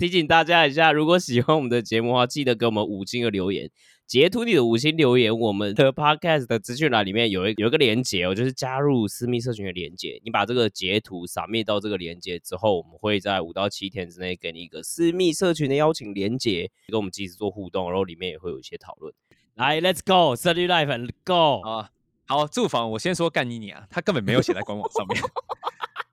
[0.00, 3.70] 提醒大家一下，如果喜欢我们的节目的话，记得给我们五星的留言，
[4.06, 5.38] 截图你的五星留言。
[5.38, 10.18] 我们的 podcast 的资讯栏里面有一有一个连接哦，就是加入私密社群的连接。
[10.24, 19.12] 你把这个截图扫灭到这个连接之后，我们会在五到七天之内给你一个私密社群的邀请连接，跟我们及时做互动，然后里面也会有一些讨论。
[19.56, 21.90] 来，Let's go，设立 life and go 啊！
[22.24, 25.20] 好，住房我先说干你你啊，他根本没有写在官网上面。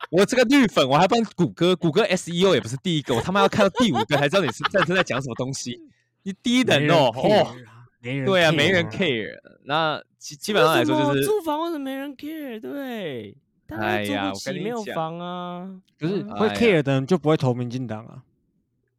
[0.09, 5.79] 我这个绿粉，我还帮谷歌，谷歌 SEO 也不是第一个，我他妈要看到第五个才知道你是战争在讲什么东西。
[6.23, 7.55] 你低能哦，哦，
[8.01, 9.37] 对啊，没人 care。
[9.63, 12.59] 那基基本上来说就是住房为什么没人 care？
[12.59, 13.37] 对，
[13.69, 18.23] 哎呀，我跟你讲，房啊，不是会 care 的人就不会投民进党啊。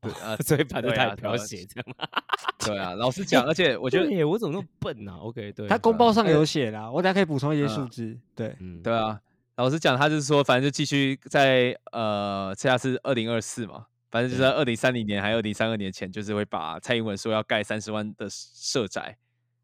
[0.00, 1.96] 对啊，所以反正他也不要写这样。
[2.64, 8.16] 对啊，老实 讲，而且我觉得，我怎么那么笨啊？OK，对，他公报上有写啦，我等下可以补充一些数字。
[8.34, 9.20] 对，嗯，对啊。
[9.58, 19.18] 老实讲，他就是说，反正就继续在呃，现在是二零二四嘛，反正就在二零三零年还有二零三二年前，就是会把蔡英文说要盖三十万的社宅，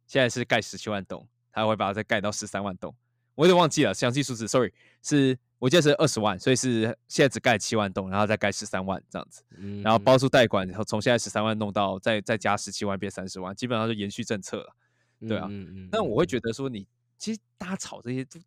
[0.09, 2.93] 现在是盖十七万栋，他会把它再盖到十三万栋，
[3.37, 9.45] 我有点忘记了详细数字，sorry，是我记得是二十万，所以是现在只盖七万栋，然后再盖十三万这样子，
[9.85, 10.19] 然后包。
[10.19, 14.75] 出代管，然后从现在十三万弄到再再加十七万变三十万，基本上就延续政策了，
[15.21, 15.49] 对啊，
[15.93, 16.85] 那我会觉得说，你
[17.17, 18.41] 其实大家炒这些都。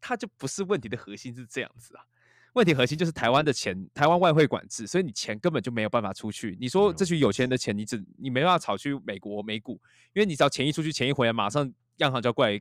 [0.00, 2.04] 它就不是问题的核心是这样子啊，
[2.52, 6.56] 问题核心就是台湾的钱，台湾外汇管制，所以你钱根本就没有办法出去。
[6.58, 9.72] 你说这群有钱人的钱，你只你没办法炒去美国美股，
[10.14, 12.58] 因为你只要钱一出去，钱一回来，马上央行就要过来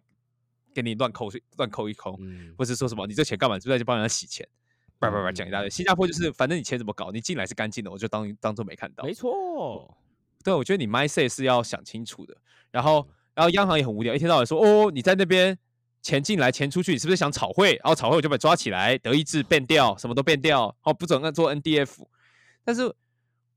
[0.74, 2.20] 给你乱扣乱扣一扣，
[2.58, 3.58] 或是说什么你这钱干嘛？
[3.58, 4.46] 就在就帮人家洗钱，
[5.00, 5.70] 叭叭叭讲一大堆。
[5.70, 9.06] 新加坡就是反正你钱怎么搞，你进来是干净的，我就当当做没看到。
[9.06, 9.98] 没错，
[10.44, 12.36] 对，我觉得你 my say 是要想清楚的。
[12.72, 15.58] 然后然后央行也很无聊，一天到晚说哦你在那边。
[16.06, 17.72] 钱进来，钱出去，你是不是想炒汇？
[17.84, 21.90] 然后炒汇我就被抓起来，德意志变掉，什么都变掉，哦，不准做 NDF。
[22.64, 22.94] 但是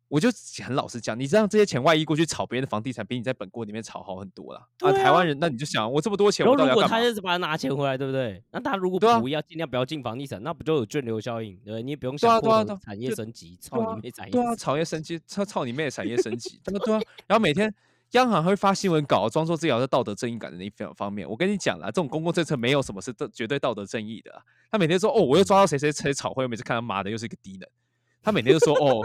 [0.08, 0.30] 我就
[0.64, 4.66] 很老实讲，你让这些钱外溢过去炒别人的房地产，比你在本国里面炒好很多了。
[4.80, 6.88] 啊，台湾人，那你就想，我这么多钱，我到底要干嘛？
[6.88, 8.42] 他就是把它拿钱回来，对不对？
[8.50, 11.54] 那他如果不要，尽量不要进房地产，那不就有卷流效应？
[11.66, 14.32] 对，你也不用想过产业升级，操你妹产业！
[14.32, 17.00] 对啊，产业升级，操操你妹的产业升级，对啊。
[17.26, 17.74] 然后每天。
[18.12, 21.28] 央行会发新闻稿，装作自己有道德正义感的那一方方面。
[21.28, 24.42] 我跟你讲啦，这种公共政策没有什么是绝对道德正义的。
[24.70, 27.68] 他每天说：“哦，我又抓到谁谁谁炒汇。”我每次看他妈的又是一个低能。
[28.22, 29.02] 他每天就说：“哦，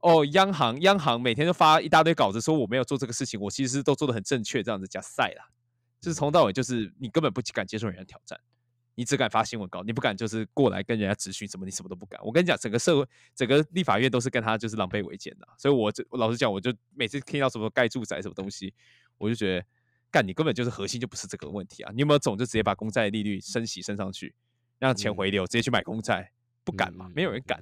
[0.00, 5.48] 哦，央行央行每天都发一大堆稿子，说我没有做这个事情，我其实都做的很正确，这样子加赛啦。”
[6.00, 8.38] 就是从到尾就是你根本不敢接受人家挑战。
[8.94, 12.20] 你只敢发新闻稿，你不敢就是过来跟人家咨询什么，你什么都不敢。
[12.22, 15.48] 我跟你讲，整个社会、整个立法院都是跟他就是狼狈为奸的。
[15.56, 18.74] 所以，我这老实讲，我就每次听到什么盖住宅什么东西，
[19.16, 19.64] 我就觉得
[20.10, 21.92] 干你根本就是核心就不是这个问题啊！
[21.94, 24.34] 你有没有种就直接把公债利率升息升上去，
[24.78, 26.32] 让钱回流，直接去买公债？
[26.62, 27.10] 不敢嘛？
[27.14, 27.58] 没有人敢，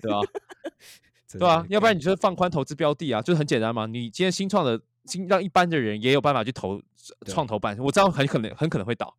[0.00, 0.20] 对吧？
[1.30, 3.84] 对啊，要不然你就放宽投资标的啊，就是很简单嘛。
[3.86, 6.80] 你今天新创的新让一般的人也有办法去投
[7.26, 9.14] 创投办，我知道很可能很可能会倒，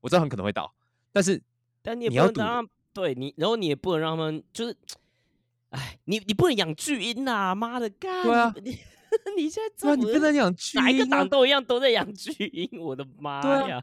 [0.00, 0.74] 我知道很可能会倒。
[1.16, 1.42] 但是，
[1.80, 4.76] 但你也不能让对你，然后你也不能让他们就是，
[5.70, 7.54] 哎，你你不能养巨婴呐！
[7.54, 8.54] 妈的，干对啊！
[8.62, 8.78] 你
[9.34, 13.82] 你现在对你不能养巨婴，哪一个党都一样都在养巨婴，我的妈呀！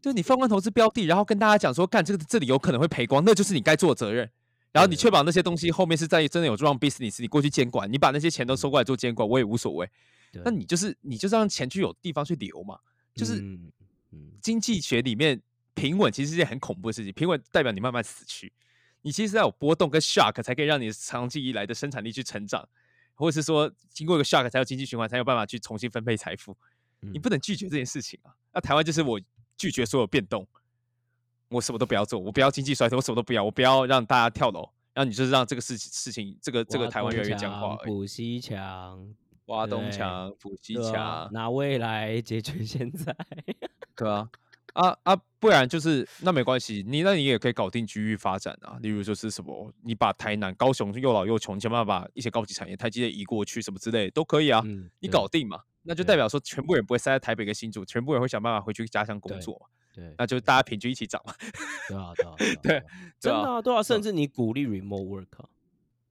[0.00, 4.26] 就你放宽投资标的，然后跟大家讲说，干这个这里有可能会赔光，那就是你该做的责任。
[4.72, 9.86] 然后你确保那些东西后面是在真的有 run business，你过去监管，你把那些钱都收过来做监管，我也无所谓。
[10.42, 12.78] 那你就是你就是让钱去有地方去流嘛，
[13.14, 13.44] 就是
[14.40, 15.38] 经济学里面。
[15.74, 18.52] 平稳其实是件很恐怖的事情，平稳代表你慢慢死去，
[19.02, 22.68] 你其实要有波动跟 shock 才可以让你长期以来的生产力去成长，
[23.14, 26.56] 或者是说经过一个 shock 才有经济循环，才有办法去重新分配财富。
[27.00, 28.30] 你不能拒绝这件事情啊！
[28.52, 29.20] 那台湾就是我
[29.56, 30.46] 拒绝所有变动，
[31.48, 37.74] 我什么都不要做，我不要经济衰退，我什么都不要，我不要让大家跳楼，然后你就是让这个事情事情这个这个台湾越来越僵化。
[37.84, 39.12] 补西墙，
[39.46, 43.16] 挖东墙，补西墙，拿未来解决现在，
[43.96, 44.30] 对啊。
[44.72, 48.78] 啊啊，不然就是那没关系，你那你也可以搞定区域发展啊。
[48.80, 54.62] 例如就是什么，你把台南、高雄又老又穷，想办法把一些高级产业、台积电移过去，什么之类都可以啊。
[55.00, 59.66] 你搞定嘛，那就代表说全部人不会塞在台北跟新竹，全部人会想办法回去家乡工作嘛。
[59.94, 61.34] 对，那就大家平均一起涨嘛。
[61.88, 62.82] 对啊，对啊， 对，
[63.20, 65.26] 真的啊，对啊，甚至你鼓励 remote work，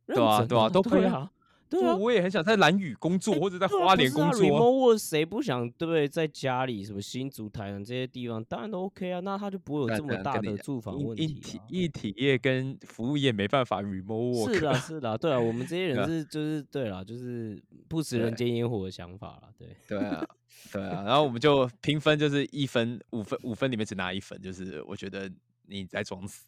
[0.05, 1.31] 对啊，对啊，都可以啊。
[1.79, 4.41] 对啊，我也很想在蓝屿工作，或者在花莲工作。
[4.41, 6.05] remote 谁不想对不对？
[6.05, 9.21] 在家里什么新竹、台南这些地方，当然都 OK 啊。
[9.21, 11.23] 那他就不会有这么大的住房问题。
[11.23, 14.53] 一体一体业跟服务业没办法 remote。
[14.53, 17.57] 是的，是的，对啊，我们这些 人是就是对了，就是
[17.87, 19.49] 不食人间烟火的想法了。
[19.57, 20.27] 对对啊，
[20.73, 21.03] 对啊。
[21.05, 25.31] 然后我们就评分，就是一分五分，五分里面只拿一分，就是我觉得
[25.67, 26.47] 你在装死，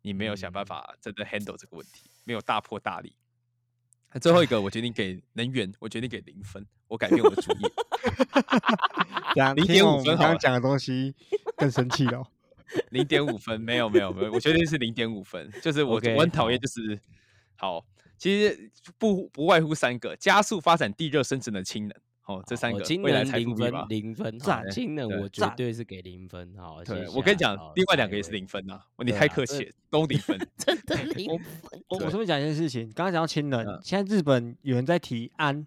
[0.00, 3.12] 你没有想办法真的 handle 这个问题，没有大破大立。
[4.20, 7.62] 最后一个我决定给能源，我决定给零分，我改变我的主意。
[9.34, 11.14] 这样0.5听我们分刚刚讲的东西
[11.56, 12.22] 更生气了。
[12.90, 16.98] 零点五分，没有没有没有，我决定是零点五分，就是我我很讨厌就是
[17.56, 17.84] 好，
[18.18, 21.96] 其实不不外乎三个：加速发展地热生成的氢能，
[22.26, 23.86] 哦，这三个未来能零分财富密码。
[23.88, 26.54] 零分，好赞氢能对我绝赞对是给零分。
[26.56, 30.38] 好，对，接我跟你讲另外两个也是零分啊，你太客气了，都零分。
[30.56, 31.46] 真的 零我分。
[31.70, 35.66] 对我我顺便讲一件事情，刚刚讲到氢能，嗯现在日本有人在提氨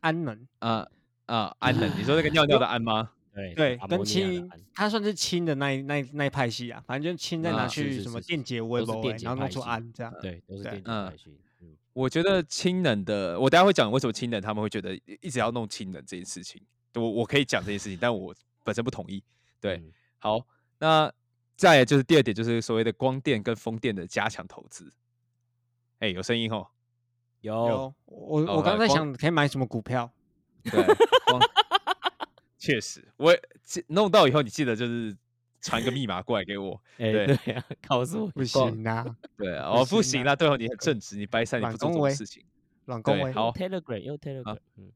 [0.00, 0.86] 氨能，啊
[1.24, 3.10] 啊，氨能，你说那个 尿尿的氨吗？
[3.34, 10.12] 对对，跟氢氨，它算是氢的那一那一那一派系啊，反正就是氢再拿去什么是电解微波，然后弄出系氨这样。
[10.20, 11.36] 对，都是对电解嗯派系。
[11.96, 16.62] 嗯，我觉得氢能的，我等下会讲为什么氢能他们会觉得一直要弄氢能这件事情。
[16.94, 19.22] 我我可以讲这件事情，但我本身不同意。
[19.60, 20.46] 对，嗯好，
[20.78, 21.12] 那
[21.56, 24.92] 再来就是第二点，就是所谓的光电跟风电的加强投资。
[25.98, 26.66] 哎，有声音哦。
[27.42, 30.10] 有有我哦我刚才光想可以买什么股票，
[30.64, 30.82] 对，
[31.26, 31.40] 光
[32.58, 35.16] 确实，我记弄到以后，你记得就是
[35.66, 36.80] 传个密码过来给我。
[36.98, 39.04] 哎，对对啊，告诉我不行啊，
[39.36, 42.44] 对啊，不哦，不行啊对哦，你 很正直，你掰山，你不做这种事情。
[42.84, 43.24] 软恭维。
[43.24, 44.92] 对好 Telegram 又 Telegram，嗯，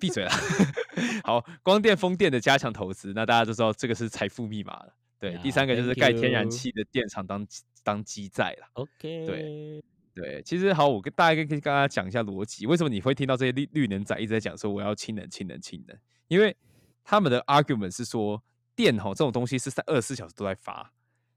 [0.00, 0.32] 闭嘴啦！
[1.24, 4.94] 好，光电、风电的加强投资，那大家都知道这个是财富密码了。
[5.18, 7.46] 对，第三个就是盖天然气的电厂当
[7.84, 8.66] 当基债了。
[8.72, 9.84] OK，对
[10.14, 15.96] 对，其实好，我跟大概跟跟大家讲一下逻辑，为什么你会听到这些绿绿能仔一直在讲说我要氢能、氢能、氢能？
[16.28, 16.56] 因为
[17.04, 18.42] 他们的 argument 是说
[18.82, 20.92] 电吼这种东西是在二十四小时都在发，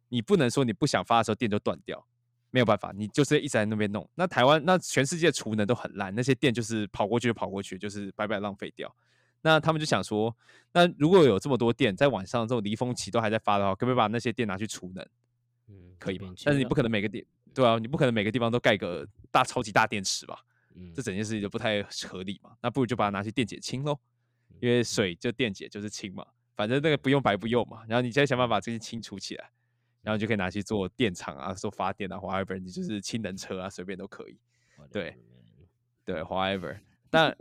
[0.09, 2.03] 你不能说你不想发的时候电就断掉，
[2.49, 4.09] 没有办法，你就是一直在那边弄。
[4.15, 8.91] 那台湾那全世界储能都很烂，那些电就是跑过去就跑过去，就是白白浪费掉。
[9.41, 10.35] 那他们就想说，
[10.71, 15.05] 那如果有这么多电在晚上这种离峰期都还在发的话，可不可以把那些电拿去储能？
[15.67, 16.31] 嗯，可以这边？
[16.31, 20.39] 吗但是你不可能每个地，对啊，你不可能每个地方都盖个大超级大电池吧？
[20.77, 22.51] 嗯这整件事情就不太合理嘛。
[22.61, 23.97] 那不如就把它拿去电解氢喽，
[24.49, 26.25] 嗯因为水就电解就是氢嘛，
[26.55, 27.83] 反正那个不用白不用嘛。
[27.87, 29.49] 然后你再想办法把这些清除起来，
[30.01, 34.37] 然后就可以拿去做电厂啊，做发电啊，whatever，你就是氢能车啊，随便都可以。
[34.91, 35.15] 对
[36.03, 36.79] 对，whatever。
[37.09, 37.35] 但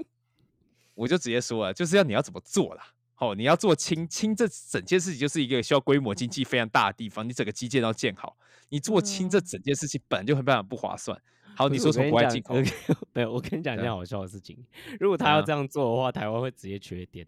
[0.95, 2.85] 我就直接说了，就是要你要怎么做啦。
[3.17, 8.37] 哦，你要做氢氢这整件事情就是一个需要规模经济非常大的地方，你整个基建要建好，
[8.69, 11.17] 你做氢这整件事情本来就很非常不划算。
[11.57, 12.55] 好，你说从国外进口，
[13.15, 14.59] 没有，我跟你讲一件好笑的事情。
[14.99, 17.25] 如果他要啊这样做的话，台湾会直接缺电。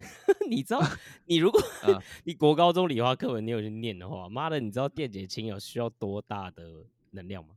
[0.48, 0.82] 你知道，
[1.26, 6.62] 你如果啊 你国高中理化课文你有去念的话，妈的，你知道电解氢有需要多大的
[7.12, 7.50] 能量吗？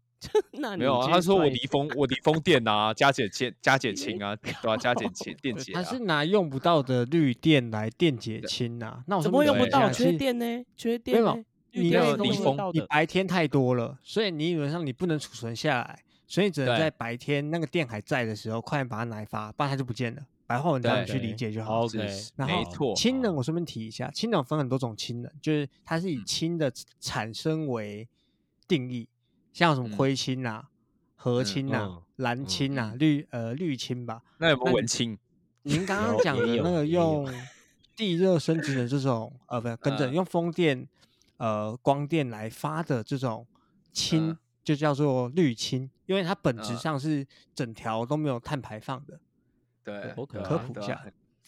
[0.54, 9.04] 那没有啊，他说我离峰我离峰电啊，加减氢加减氢啊，对吧、加减氢电解啊，它是拿用不到的绿电来电解氢啊。
[9.08, 9.92] 那我怎么会用不到？
[9.92, 10.40] 缺电？
[10.40, 10.46] 呢？
[10.78, 11.46] 缺没有电呢？
[11.72, 12.80] 绿你要离峰用得到的。
[12.80, 20.22] 你白天太多了，所以你理论上你不能储存下来，所以只能在白天那个电还在的时候，快点把它拿来发，不然它就不见了。
[20.54, 21.88] 白话文这样去理解就好。
[22.36, 28.08] 然后没错，氢能我顺便提一下，氢能分很多种氢能，就是它是以嗯氢的产生为
[28.68, 29.08] 定义，
[29.52, 30.70] 像什么嗯灰氢啊、
[31.16, 34.22] 核嗯氢啊嗯、蓝氢啊、绿呃绿氢吧。
[34.38, 35.18] 那有没有那文青？
[35.64, 37.28] 您刚刚讲的那个用
[37.96, 40.88] 地热生质的这种，呃，不，跟着嗯用风电、
[41.38, 43.48] 呃光电来发的这种
[43.92, 47.26] 氢嗯，就叫做绿氢，因为它本质嗯上是
[47.56, 49.20] 整条都没有碳排放的。
[49.84, 51.06] 对，我可对啊科普一下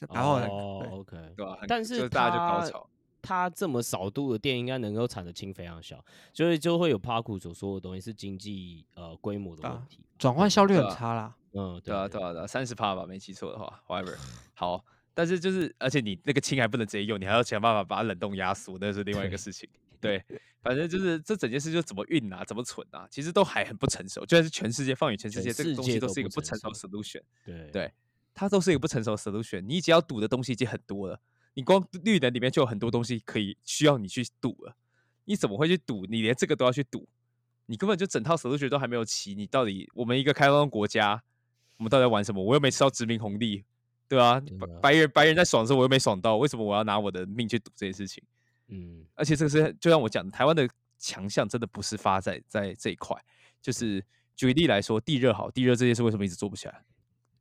[0.09, 1.57] 然后，哦，OK，对吧？
[1.67, 2.89] 但是大家就高它潮，
[3.21, 10.01] 它这么少度的电应该能够产的氢非常小，所以就会有 Park 所说的东西是经济呃规模的问题。
[10.17, 11.35] 转换效率很差啦。
[11.53, 14.17] 嗯，对啊，对啊，对啊，三十帕吧，没记错的话，whatever。
[14.53, 19.69] 好，但是就是，而且你那个氢还不能直接用，你还要想办法把它冷冻压缩，那是另外一个事情。
[20.01, 20.21] 对，
[20.61, 24.25] 反正就是这整件事就怎么运啊，怎么存啊，其实都还很不成熟。
[24.25, 27.21] 就算是全世界放眼全世全界，这个东西都是一个不成熟熟 solution。
[27.45, 27.93] 对对
[28.35, 29.61] 它都是一个不成熟的 solution。
[29.61, 31.19] 你只要赌的东西已经很多了，
[31.55, 34.75] 你光绿能里面就有很多东西可以需要你去赌了。
[35.23, 36.05] 你怎么会去赌？
[36.05, 37.07] 你连这个都要去赌，
[37.65, 39.33] 你根本就整套 solution 都还没有齐。
[39.33, 41.23] 你到底我们一个开放国家，
[41.77, 42.43] 我们到底在玩什么？
[42.43, 43.63] 我又没吃到殖民红利，
[44.07, 44.39] 对啊，
[44.81, 48.23] 白人白人在爽的时候，我又没爽到，为什么我要拿我的命去赌这件事情？
[48.67, 53.19] 嗯，而且这个是就像我讲的，台湾的强项真的不是发在在这一块，
[53.61, 54.03] 就是
[54.35, 56.83] 举例来说，地热好，地热这件事为什么一直做不起来？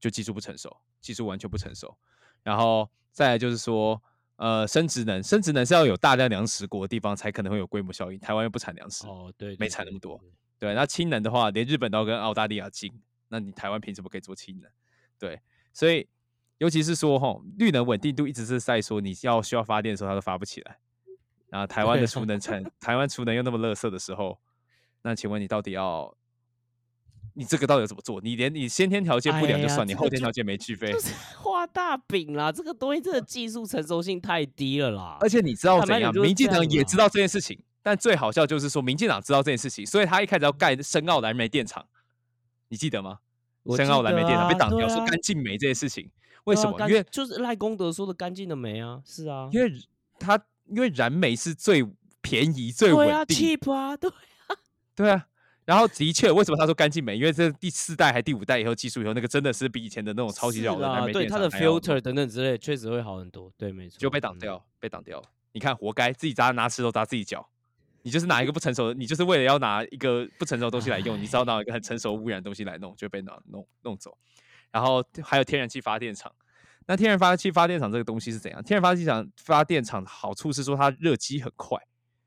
[0.05, 1.97] 就技术不成熟，技术完全不成熟。
[2.43, 4.03] 然后再来就是说，
[4.37, 10.21] 呃，生殖能，生殖能是要有大量粮食国的地方才可能会有规模效应，台湾又不产粮食，哦，对，没对对对产那么多
[10.59, 12.93] 对对，那氢能的话，连日本都要跟澳大利亚进，
[13.29, 14.71] 那你台湾凭什么可以做氢能？
[15.19, 15.41] 对，
[15.73, 16.07] 所以
[16.59, 20.79] 尤其是说吼，绿能稳定度一直是在说你要需要发电的时候，它都发不起来。
[21.49, 24.39] 然后台湾的对储能产， 台湾储能又那么垃圾的时候，
[25.01, 26.15] 那请问你到底要
[27.37, 28.21] 你这个到底怎么做？
[28.21, 35.19] 你连你先天条件不良就算，你后天条件没具备就， 是画大饼啦，这个东西真的技术成熟性太低了啦。
[35.21, 36.15] 而且你知道怎样？
[36.15, 41.85] 民进党也知道这件事情，但最好笑就是说，民进党知道这件事情，所以他一开始要盖深澳蓝莓电厂，
[42.69, 43.19] 你记得吗？
[43.65, 46.09] 我深澳蓝莓电厂被挡掉，说干净煤这件事情，
[46.45, 46.79] 为什么？
[46.79, 49.73] 啊因为就是赖功德说的干净的煤啊，是啊，因为
[50.21, 51.85] 他因为燃煤是最
[52.21, 54.11] 便宜、最稳定，，cheap 啊，对，
[54.95, 55.27] 对啊。
[55.65, 57.17] 然后的确，为什么他说干净美？
[57.17, 64.39] 因为这第四代还第五代以后技术以后，那个真的是比以前的那种超级是老的啦燃煤电对它的 filter 等等之类，确实会好很多，对，没错，就被挡嗯。
[64.39, 65.29] 掉，被挡掉了。
[65.53, 67.49] 你看，活该，自己砸拿石头砸自己脚。
[68.03, 74.15] 你就是拿一个不成熟的，你就是为了要拿一个不成熟的东西来用，你知道拿一个很成熟污染的东西来弄，就被拿弄弄走。
[74.71, 76.31] 然后还有天然气发电厂，
[76.87, 78.63] 那天然发气发电厂这个东西是怎样？
[78.63, 81.79] 天然发气厂发电厂的好处是说它热机很快，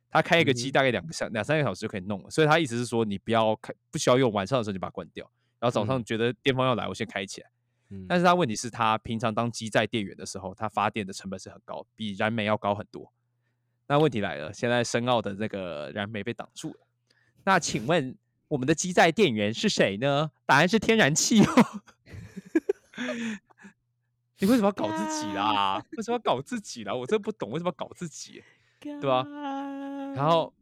[0.09, 7.49] 它开一个机大概两个小两三个小时就可以弄了，所以他意思是说你不要开，不需要用，晚上的时候就把它关掉，然后早上嗯觉得电风要来，我先开起来。
[7.89, 13.13] 嗯但是他问题是，他平常当机载电源的时候，他发电的成本是很高，比燃煤要高很多。
[13.87, 16.87] 那问题来了，现在深澳的那个燃煤被挡住了。
[17.45, 18.17] 那请问
[18.49, 20.31] 我们的机载电源是谁呢？
[20.45, 21.81] 答案是天然气哦。
[24.39, 25.81] 你为什么要搞自己啦？
[25.97, 26.93] 为什么要搞自己啦？
[26.93, 28.43] 我真不懂为什么要搞自己。
[28.79, 29.25] 对吧
[30.15, 30.53] 然后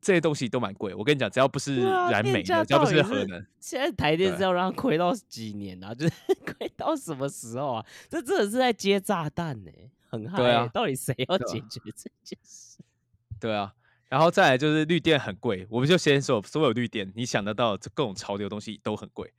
[0.00, 5.92] 这些东西都蛮贵，我跟你讲，只要不是燃煤的，只要不是是核能，现在台电是要让它亏到几年啊？
[5.94, 6.14] 就是
[6.56, 7.86] 亏到什么时候啊？
[8.08, 9.70] 这真的是在接炸弹呢、
[10.08, 12.78] 很害、对啊到底谁要解决这件事？
[13.38, 13.74] 对啊，
[14.08, 19.32] 然后再来就是绿电很贵，我们就先说所有绿电，你想得到这各种潮流的东西都很贵，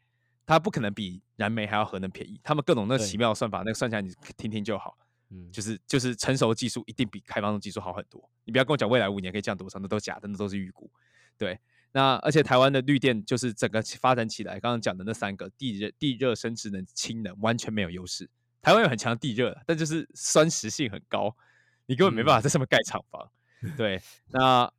[0.46, 2.40] 它不可能比燃煤还要核能便宜。
[2.44, 4.96] 他们各种那奇妙的算法，那个算起来你听听就好，
[5.32, 8.30] 嗯，就是就是成熟的技术一定比开放的技术好很多。
[8.44, 10.92] 你不要跟我讲未来五年可以降多少，那都假的，那都是预估。
[11.38, 11.60] 对，
[11.94, 18.30] 那而且台湾的绿电就是整个发展起来，刚刚讲的那三个地热、地热、生质能、氢能完全没有优势。
[18.62, 21.36] 台湾有很强的地热，但就是酸蚀性很高，
[21.86, 23.32] 你根本没办法在上面盖厂房。
[23.78, 24.72] 对，那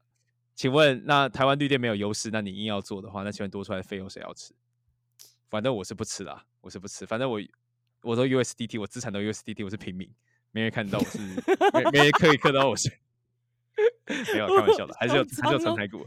[0.54, 4.54] 请问，那台湾绿电没有优势，那你硬要做的话，那请问多出来的费用谁要吃？
[5.48, 7.04] 反正我是不吃啦，我是不吃。
[7.04, 7.40] 反正我
[8.02, 10.08] 我都 USDT，我资产都 USDT，我是平民，
[10.52, 11.18] 没人看得到我是，
[11.72, 12.88] 没没人可以看到我是，
[14.34, 16.06] 没有 开玩笑的，还是有还是有存台股。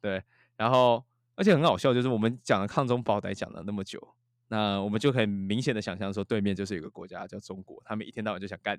[0.00, 0.22] 对，
[0.56, 4.14] 然后而且很好笑，就是我们讲了抗中保台讲了那么久，
[4.48, 8.78] 那我们就可以明显的想象说，对面就是有个国家叫中国，他们一天到晚就想干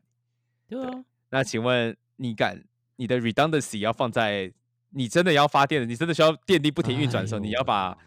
[0.67, 0.75] 你。
[0.75, 2.63] 对啊，那请问你敢
[2.95, 4.53] 你的 redundancy 要放在
[4.91, 7.97] 你真的要发电的，你真的需要电力不停运转的时候，哎你要把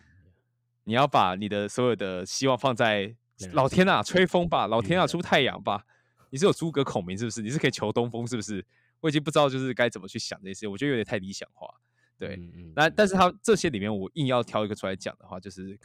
[0.84, 3.16] 你要把你的所有的希望放在
[3.52, 5.84] 老天啊，吹风吧，老天啊，嗯出太阳吧。
[6.34, 7.40] 你是有诸葛孔明是不是？
[7.40, 8.66] 你是可以求东风是不是？
[8.98, 11.72] 我已经不知道就是该怎么去想这些事，我觉得有点太理想化。
[12.18, 15.78] 对，嗯嗯那嗯但是它这些里面，我硬要挑一个出来讲的话，就是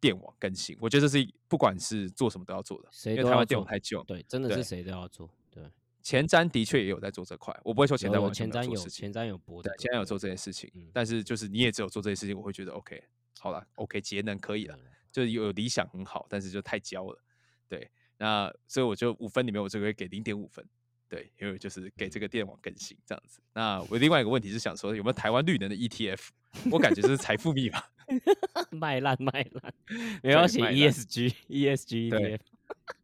[0.00, 0.74] 电网更新。
[0.80, 4.02] 我觉得这是不管是做什么都要做的，谁都要因为台湾电网做太旧。
[4.04, 5.62] 对，真的是谁都要做，对，
[6.00, 9.12] 前瞻的确也有在做这块，我不会说前瞻有完全前瞻有没有做事情。
[9.12, 13.02] 前瞻有博的，，对现在有做这件事情，嗯但是就是你也只有做这些事情，我会觉得 OK，
[13.40, 14.78] 好了，OK，节能可以了
[15.12, 17.22] 就是有理想很好，但是就太焦了，
[17.68, 20.64] 对，那所以我就五分里面我这个会给零点五分，
[21.08, 23.40] 对，因为就是给这个电网更新这样子。
[23.52, 26.28] 那我另外一个问题是想说，有没有台湾绿能的 ETF？
[26.70, 27.82] 我感觉这是财富密码，
[28.72, 29.74] 卖烂卖烂，
[30.22, 32.40] 没有要写 ESG ESG 对 ETF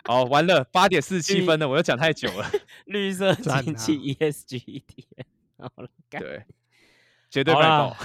[0.04, 2.50] 哦，完了，八点四十七分了，我又讲太久了，
[2.86, 5.24] 绿色赞经济啊 ESG ETF，
[5.58, 6.44] 好了，干对，
[7.28, 7.96] 绝对卖爆。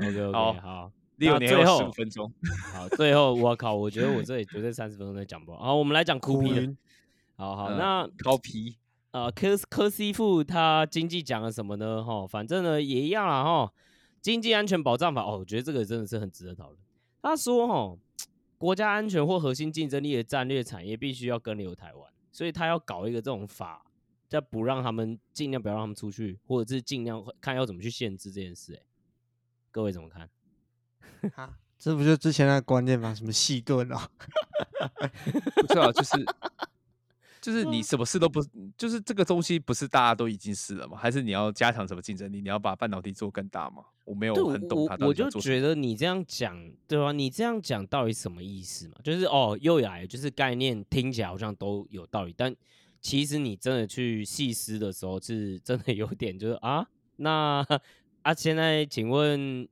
[0.00, 0.92] OK 好 OK 好。
[1.22, 2.32] 六年后那最后十五分钟，
[2.74, 5.60] 好，最后我靠，我觉得我这里绝对三十分钟都讲不完。
[5.60, 6.76] 好，我们来讲酷皮的。
[7.36, 8.76] 好好，嗯那高皮
[9.12, 12.02] 呃，科科西富他经济讲了什么呢？
[12.02, 13.72] 哈，反正呢也一样啦哈。
[14.20, 16.78] 经济安全保障法哦，我觉得这个真的是很值得讨论。
[17.20, 17.98] 他说哈，
[18.58, 23.84] 国家安全或核心竞争力的战略产业必须要跟留台湾，所以他要搞一个这种法，
[24.28, 28.74] 再不让他们尽量不要让他们出去，或者是尽量看要怎么去限制这件事。
[28.74, 28.82] 哎，
[29.70, 30.30] 各位怎么看？
[31.36, 33.14] 啊，这不就之前那个观念吗？
[33.14, 34.08] 什么细盾啊，
[35.56, 36.12] 不是啊，就是
[37.40, 38.40] 就是你什么事都不，
[38.76, 40.96] 就是这个东西不是大家都已经是了吗？
[40.96, 42.40] 还是你要加强什么竞争力？
[42.40, 43.82] 你要把半导体做更大吗？
[44.04, 45.28] 我没有，很懂我他到我就。
[45.30, 46.56] 觉得你这样讲，
[46.86, 48.94] 对吧、你这样讲到底什么意思嘛？
[49.02, 52.54] 就是哦，又来了，就是概念听起来好像都有道理，但
[53.00, 57.66] 其实你真的去细思的时候，是真的有点就是啊，那
[58.22, 59.68] 啊，现在请问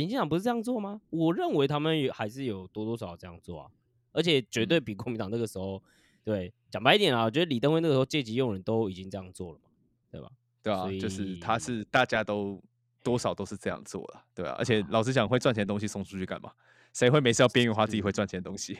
[0.00, 0.98] 民进党不是这样做吗？
[1.10, 3.70] 我认为他们也还是有多多少少这样做啊，
[4.12, 5.82] 而且绝嗯对比国民党那个时候，
[6.24, 9.68] 对，讲白一点啊，我觉得李登辉那个时候借机用人都已经这样做了嘛，
[10.10, 10.30] 对吧？
[10.62, 12.58] 对啊，就是他是大家都
[13.02, 16.50] 多少都是这样做了，对啊，而且老实讲，会赚钱的东西送出去干嘛？
[16.94, 18.78] 谁会没事要边缘化自己会赚钱的东西？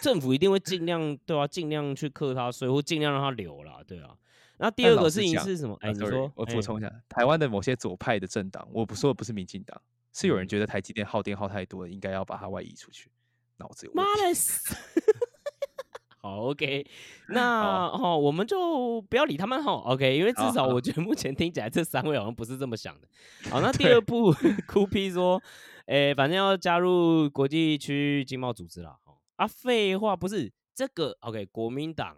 [0.00, 4.16] 政府一定会尽量对啊，尽量去克他税，或尽量让他留啦，对啊。
[4.58, 5.76] 那第二个事情是什么？
[5.80, 9.80] 哎、啊你说，我哎补充一下，台湾的某些左派的政党，我不说的不是民进党，
[10.12, 13.10] 是有人嗯觉得台积电耗电耗太多了，应该要把它外移出去，
[13.56, 14.22] 脑子有问妈题。
[14.22, 14.74] 的死！
[16.22, 16.86] 好，OK，
[17.30, 23.08] 那哦，我们就不要理他们哈，OK，因为至少我觉得目前听起来这三位好像不是这么想的。
[23.50, 24.32] 好， 那第二步，
[24.68, 25.42] 酷 P 说，
[25.86, 28.96] 诶，反正要加入国际区域经贸组织啦。
[29.04, 32.16] 哦啊，废话，不是这个，OK，国民党、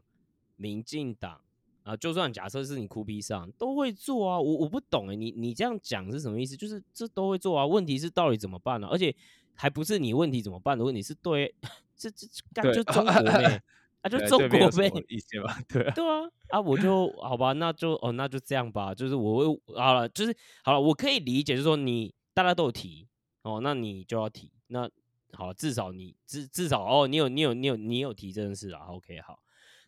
[0.56, 1.40] 民进党
[1.84, 6.56] 啊，就算假设是你酷 P 上都会做啊，我我不懂诶，你你这样讲是什么意思？
[6.56, 9.14] 就是这都会做啊，问题是到底怎么办呢、而且
[9.54, 11.54] 还不是你问题怎么办的问题，是对，
[11.96, 13.62] 这这干对就 中国呗，
[14.00, 15.58] 啊就中国呗，什么意见吧？
[15.68, 18.94] 对啊，对啊，啊，我就好吧，那就哦，那就这样吧。
[18.94, 23.06] 就是我会好了，就是好了，我可以理解，就是说你大家都有提
[23.42, 24.50] 哦，那你就要提。
[24.68, 24.88] 那
[25.32, 28.86] 好，至少你至至少哦，你有你有你有你有提这件事啊。
[28.88, 29.38] OK，好，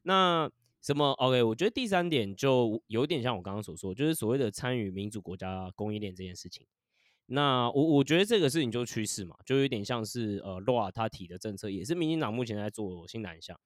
[0.02, 0.50] 那
[0.86, 1.42] 什么 OK？
[1.42, 6.64] 我觉得第三点就有点像我刚刚所说，就是所谓的参与民主国家供应链这件事情。
[7.26, 13.58] 那我我觉得这个事情就是趋势嘛，就有点像是呃 l a 他提的政策，也是民进党目前在做新南向。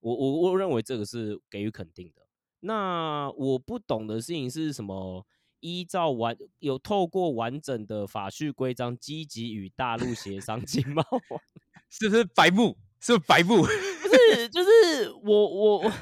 [0.00, 2.26] 我我我认为这个是给予肯定的。
[2.60, 5.26] 那我不懂的事情是什么？
[5.60, 11.40] 依照完有透过完整的法序规章，积极与大陆协商经贸往
[11.88, 12.76] 是不是白目？
[13.00, 13.62] 是不是白目？
[13.62, 15.92] 不是，就是我我我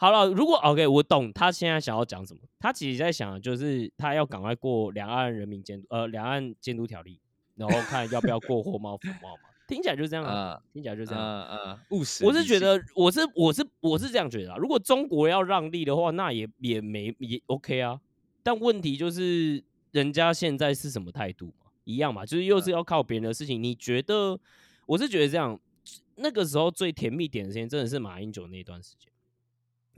[0.00, 0.26] 好了。
[0.28, 2.40] 如果 OK，我懂他现在想要讲什么。
[2.58, 7.20] 他其实在想，的就是他要赶快过两岸人民监督呃两岸监督条例，
[7.54, 9.50] 然后 看要不要过货贸服贸嘛。
[9.68, 11.22] 听起来就是这样啊，啊听起来就这样。
[11.22, 11.82] 啊啊！
[11.90, 12.24] 务实。
[12.24, 14.56] 我是觉得，我是我是我是这样觉得啊。
[14.56, 18.00] 如果中国要让利的话，那也也没也 OK 啊。
[18.42, 21.66] 但问题就是，人家现在是什么态度嘛？
[21.84, 23.62] 一样嘛，就是又是要靠别人的事情。
[23.62, 24.40] 你觉得？
[24.86, 25.60] 我是觉得这样，
[26.16, 29.12] 那个时候最甜蜜点的时间，真的是马英九那段时间。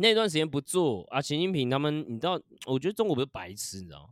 [0.02, 4.08] 那段时间不做啊，习近平他们，你知道，我觉得中国不是白痴，你知道吗？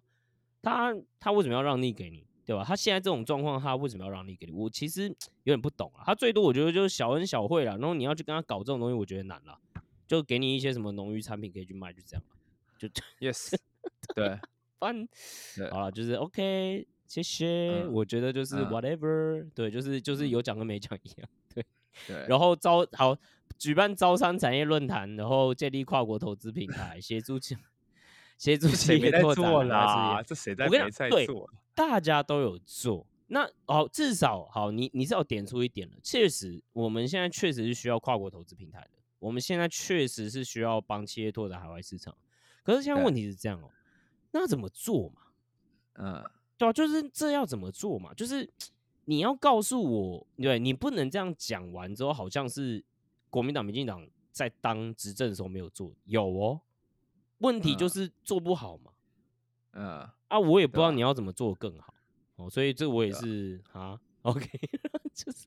[0.62, 2.62] 他他为什么要让利给你，对吧？
[2.64, 4.52] 他现在这种状况，他为什么要让利给你？
[4.52, 5.08] 我其实
[5.42, 6.04] 有点不懂啊。
[6.06, 9.58] 他最多我觉得就是小恩小惠啦，然后你要去跟他搞这种东西，我觉得难了。
[10.06, 12.36] 就给你一些什么农渔产品可以去卖，就这样吧。
[12.78, 12.88] 就
[13.20, 13.54] yes，
[14.14, 14.38] 对，
[14.78, 15.06] 翻
[15.56, 17.84] 对好了，就是 OK，谢谢。
[17.84, 21.28] 嗯我觉得就是嗯 whatever，、对，就是就是有讲跟没讲一样。
[21.54, 21.64] 对，
[22.08, 23.16] 对，然后招好
[23.60, 27.54] 举办招商产业论坛，然后建立跨国投资平台，协助企
[28.38, 30.22] 协助企业拓展啦？
[30.22, 31.26] 这谁在我跟你讲对？
[31.74, 33.06] 大家都有做。
[33.26, 35.94] 那好，至少好，你你是要点出一点了。
[36.02, 38.90] 确实，我们现在确实是需要跨国投资平台的。
[39.18, 42.16] 我们现在确实是需要帮企业拓展海外市场。
[42.64, 43.68] 可是现在对问题是这样哦，
[44.32, 45.20] 那怎么做嘛？
[45.96, 46.24] 嗯，
[46.56, 48.14] 对啊，就是这要怎么做嘛？
[48.14, 48.48] 就是
[49.04, 52.82] 你要告诉我，对你不能这样讲完之后，好像是
[53.30, 56.60] 国民党、民进党在当执政的时候没有做，有哦。
[57.38, 58.90] 问题就嗯是做不好嘛。
[59.72, 61.94] 嗯，啊，我也不知道你要怎么做更好
[62.36, 64.46] 哦，所以这我也是啊，OK，
[65.14, 65.46] 就是，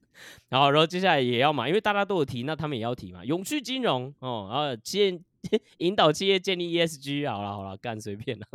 [0.49, 5.21] 然后然后接下来也要嘛，因为大家都有提，那他们也要提嘛，永续金融哦，然后企业
[5.79, 8.47] 引导企业建立 ESG，好了好了，干随便了。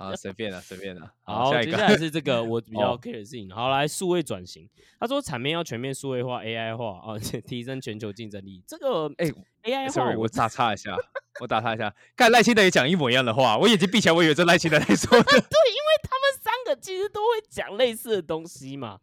[0.00, 1.10] 啊，随便了，随便了。
[1.22, 3.50] 好，下一个接下来是这个 我比较哦 care 的事情。
[3.50, 4.68] 好，来数位转型，
[5.00, 8.62] 他说产业要全面数位化、AI 化啊， 提升全球竞争力。
[8.66, 9.26] 这个哎
[9.64, 10.96] AI 化，sorry，我我打岔一下，
[11.40, 15.24] 我打岔一下，看赖清德也讲一模一样的话，我眼睛闭起来，我以为这赖清德在说的。
[16.08, 16.35] 他们三
[16.66, 18.98] 个其实都会讲类似的东西嘛。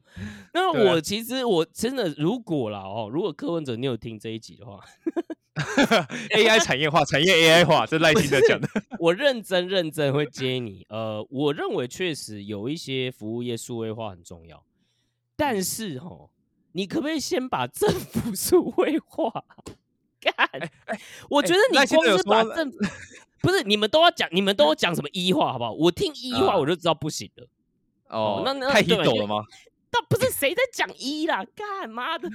[0.54, 4.80] 那我其实我真的如果啦哦，如果柯文哲你有听这一集的话，
[6.36, 8.68] AI 产业化，产业 AI 化，这赖清德讲的。
[9.00, 10.86] 我认真认真会接你。
[10.90, 14.64] 呃，我认为确实有一些服务业数位化很重要，
[15.36, 16.30] 但是哦，
[16.74, 19.46] 你可不可以先把政府 数位化？
[20.20, 20.34] 干，
[21.30, 22.78] 我觉得你赖清德有光是把政府
[23.44, 25.74] 不是你们都要讲，你们都要讲什么一话好不好？
[25.74, 27.48] 我听一化啊我就知道不行了。
[28.08, 29.44] 哦，那那太对 hit 因为了吗？
[29.92, 32.30] 那不是谁在讲一啦，干嘛的，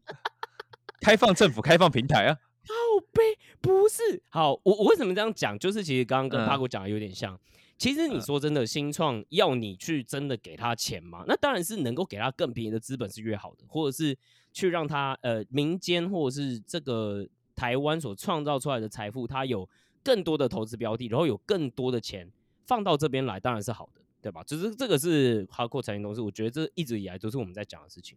[1.00, 2.36] 开放政府，开放平台啊。
[2.68, 2.74] 靠
[3.12, 3.22] 背
[3.62, 5.58] 不是好，我我为什么这样讲？
[5.58, 7.40] 就是其实刚刚跟嗯帕国讲的有点像。
[7.78, 11.24] 其实你嗯说真的，新创要你去真的给他钱吗？
[11.26, 14.14] 那当然是能够给他更便宜的资本是越好的，或者是
[14.52, 19.66] 去让他呃民间或者是这个台湾所创造出来的财富，他有
[20.08, 22.32] 更多的投资标的，然后有更多的钱
[22.64, 24.42] 放到这边来，当然是好的，对吧？
[24.42, 28.16] 只是这个是哈阔财经公司，我觉得这一直以来都是我们在讲的事情。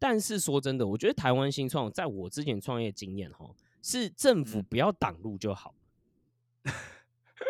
[0.00, 5.76] 但是说真的，我觉得台湾新创在我之前创业经验哈，是政府嗯不要挡路就好。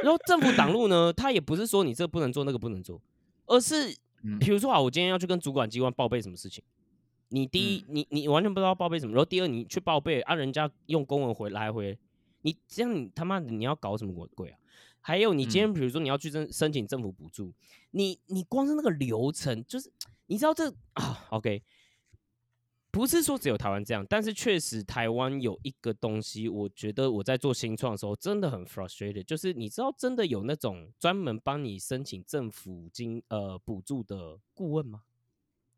[0.03, 3.01] 然后政府挡路呢，他也不是说你这不能做那个不能做，
[3.47, 6.63] 而是嗯比如说啊，我今天要去跟主管机关报备什么事情，
[7.29, 11.99] 你第一，你你完全不知道报备什么，然后第二，你去报备啊，人家用公文回来回，
[12.43, 14.59] 你这样你他妈的你要搞什么鬼鬼啊？
[15.01, 17.53] 还有你今天比如说你要去申申请政府补助，
[17.91, 19.91] 你你光是那个流程，就是
[20.27, 21.61] 你知道这啊，OK，
[22.93, 35.03] 不是说只有台湾这样，但是确实台湾有一个东西，我觉得我在做新创的时候真的很 frustrated，就是你知道真的有那种专门帮你申请政府金呃补助的顾问吗？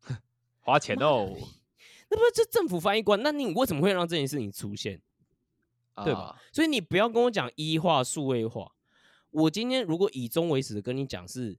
[0.61, 1.33] 花钱哦，
[2.11, 3.21] 那不是这政府翻译官？
[3.23, 5.01] 那你为什么会让这件事情出现？
[6.03, 6.19] 对吧？
[6.19, 6.35] 啊？
[6.51, 8.71] 所以你不要跟我讲一化、数位化。
[9.31, 11.57] 我今天如果以终为始的跟你讲是，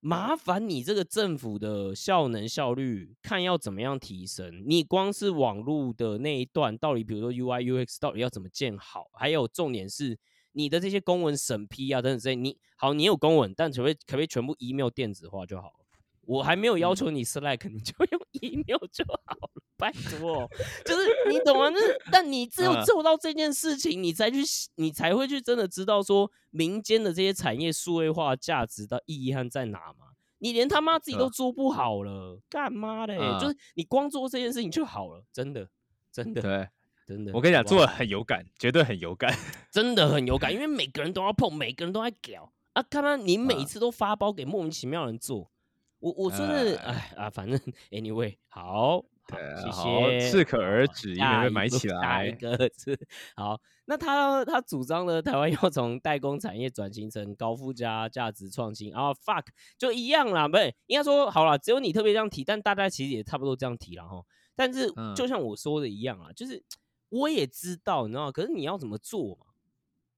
[0.00, 4.62] 麻烦你这个政府的效能效率看要怎么样提升。
[4.66, 9.08] 你光是网络的那一段，到底比如说 UI UX 到底要怎么建好？
[9.14, 10.18] 还有重点是
[10.52, 15.85] 你的这些公文审批啊等等之类，你好，你有公文，但可不可以可不可以全部 email 电子化就好了？
[16.26, 20.48] 我还没有要求你 Slack，、你就 用 email 就好了，拜托，
[20.84, 21.70] 就是你懂吗？
[21.70, 24.38] 就是，但你只有嗯做到这件事情，你才去，
[24.76, 30.06] 你才会去真的知道说民间的这些产业数位化价值的意义和在哪嘛？
[30.38, 33.16] 你连他妈自己都嗯做不好了，干嘛嘞？
[33.18, 35.68] 嗯就是你光做这件事情就好了，真的，
[36.12, 36.68] 真的，对，
[37.06, 37.32] 真的。
[37.32, 39.32] 我跟你讲，做的很有感，绝对很有感。
[39.72, 42.82] 真的很有感，因为每个人都要碰，每个人都在屌啊！
[42.82, 45.50] 看到你每啊次都发包给莫名其妙的人做，
[45.98, 47.58] 我我说是，哎哎啊，反正
[47.90, 52.32] anyway，好，好，谢谢，适可而止，以下一免被买起来一。
[52.32, 52.98] 个是
[53.34, 59.46] 好，那他他主张呢，台湾要从代工产业转型成高附加价值创新，然后 fuck
[59.78, 64.22] 就一样啦，不是应该说好了，只有你特别这样提，但大家其实也差不多这样提了哈。
[64.54, 66.62] 但是嗯就像我说的一样啊，就是
[67.08, 69.46] 我也知道，你知道，可是你要怎么做嘛？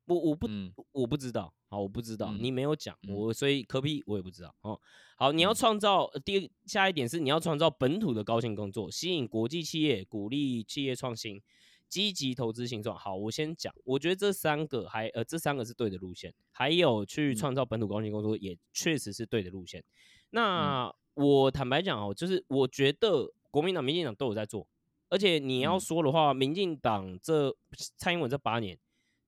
[0.06, 4.80] 我我不嗯我不知道，好，我不知道，嗯你没有讲，嗯我所以科比我也不知道哦。
[5.16, 11.42] 好，你要嗯创造呃第二下一点是你要创造本土的高薪工作，吸引国际企业，鼓励企业创新，
[11.88, 12.96] 积极投资形状。
[12.96, 19.84] 好，我先讲，我觉得这三个还呃这三个是对的路线，还有去嗯创造本土高薪工作也确实是对的路线。
[20.30, 24.68] 那我坦白讲哦，就是我觉得国民党、民进党都有在做，
[25.08, 27.54] 而且你要嗯说的话，民进党这
[27.96, 28.78] 蔡英文这八年，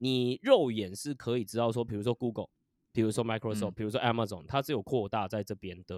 [0.00, 2.48] 你肉眼是可以知道说，比如说 Google，
[2.92, 5.96] 比如说 Microsoft，、嗯比如说 Amazon，它是有扩大在这边的，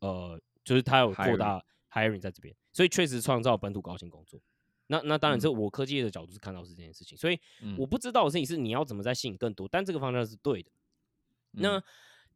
[0.00, 4.40] 呃，就是它有扩大 hiring 在这边，所以确实创造本土高薪工作。
[4.86, 10.70] 那那当然，嗯这我科技业的角度是看到是这件事情，所以嗯我不知道的事情是你要怎么再吸引更多，但这个方向是对的。
[11.52, 11.82] 那嗯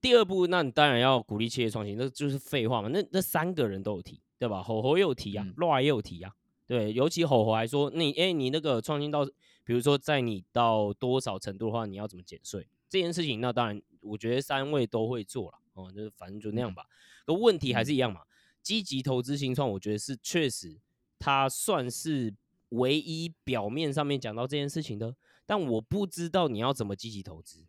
[0.01, 2.89] 第二步，那你当然要鼓励企业创新，那就是废话嘛。
[2.89, 4.63] 那那三个人都有提，对吧？
[4.63, 6.31] 吼吼也有提啊嗯，Roy 也有提啊，
[6.67, 9.27] 对，尤其吼吼还说，你哎、你那个创新到，
[9.65, 16.87] 比如说在你到多少程度的话，你要怎么减税这件事情，那当然我觉得三位都会做了，哦，就是反正就那样吧。
[17.27, 18.23] 可问题还是一样嘛，
[18.63, 20.79] 积极投资新创，我觉得是确实
[21.19, 22.35] 它算是
[22.69, 27.65] 唯一表面上面讲到这件事情的，但我不知道你要怎么积极投资。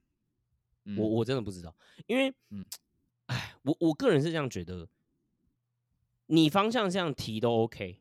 [0.84, 2.64] 我嗯我真的不知道，因为，嗯
[3.26, 4.88] 哎，我我个人是这样觉得，
[6.28, 8.00] 你方向这样提都 OK，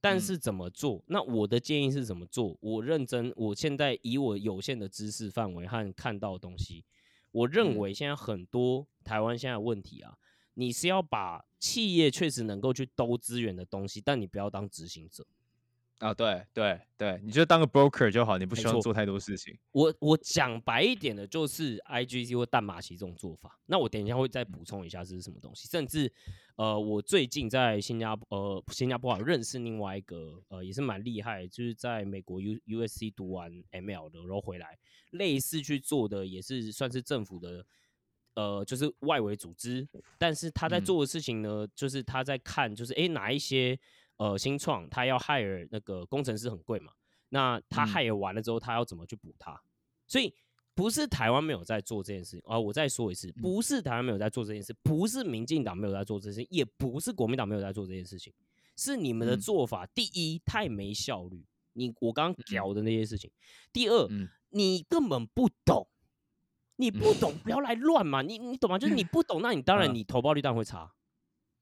[0.00, 1.04] 但嗯是怎么做？
[1.06, 2.56] 那我的建议是怎么做？
[2.60, 6.84] 我认真，我现在以我有限的知识范围和看到的东西，
[7.32, 10.16] 我认嗯为现在很多台湾现在的问题啊，
[10.54, 15.26] 你是要把企业确实能够去兜资源的东西，但你不要当执行者。
[16.00, 19.54] 啊，对对对，你就当个 broker 就好，你不需要做太多事情。
[19.72, 23.60] 我我讲白一点的，就是 IGC 或淡马锡这种做法。
[23.66, 25.68] 那我等一下会再补充一下这是什么东西。
[25.68, 26.10] 甚至，
[26.56, 34.78] 呃，我最近在新加坡，呃，新加坡啊认识另外一个，呃，也是蛮厉害，就是在美国 U USC 读完 ML 的，然后回来
[35.10, 37.66] 类似去做的，也是算是政府的，
[38.36, 39.86] 呃，就是外围组织。
[40.16, 43.78] 但是他在嗯做的事情呢，就是他在看，就是诶哪一些
[44.20, 46.92] 呃新创，他要 hire 那个工程师很贵嘛。
[47.30, 49.58] 那他嗯 hire 完了之后，他要怎么去补他？
[50.06, 50.34] 所以
[50.74, 52.58] 不是台湾没有在做这件事情啊！
[52.58, 58.30] 我再说一次，不是台湾没有在做这件事，不是民进党没有在做这件事，也不是国民党没有在做这件事情，
[58.76, 63.30] 是你们的嗯做法，第一太没效率，你我刚刚聊的那些事情；
[63.72, 65.86] 第二，嗯你根本不懂，
[66.76, 68.20] 你不懂，不要来乱嘛！
[68.20, 68.78] 你你懂吗？
[68.78, 70.92] 就是你 不懂，那你当然嗯你投报率当然会差。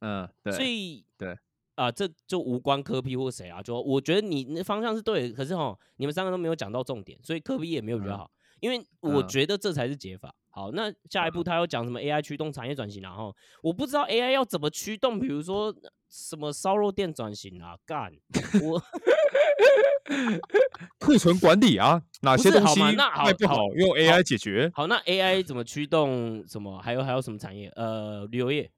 [0.01, 1.37] 嗯，对，所以对
[1.79, 10.35] 啊、这就无关科批或谁啊，就我觉得你那方向是对的，可是哈，你们三个都没有讲到重点，所以科比也没有比较嗯好，因为我嗯觉得这才是解法。
[10.51, 15.73] 好，那下一步他要讲什么 AI 驱动产业转型然后我不知道 AI 要怎么驱动，比如说
[16.09, 18.13] 什么烧肉店转型啊，干
[18.61, 18.83] 我
[20.99, 24.69] 库存管理啊，哪些东西吗那好不好，用 AI 解决。
[24.75, 26.81] 好，那 AI 怎么驱动什么？
[26.83, 27.69] 还有还有什么产业？
[27.77, 28.69] 呃，旅游业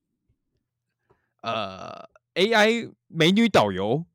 [1.43, 2.07] 呃
[2.41, 4.07] AI 美女导游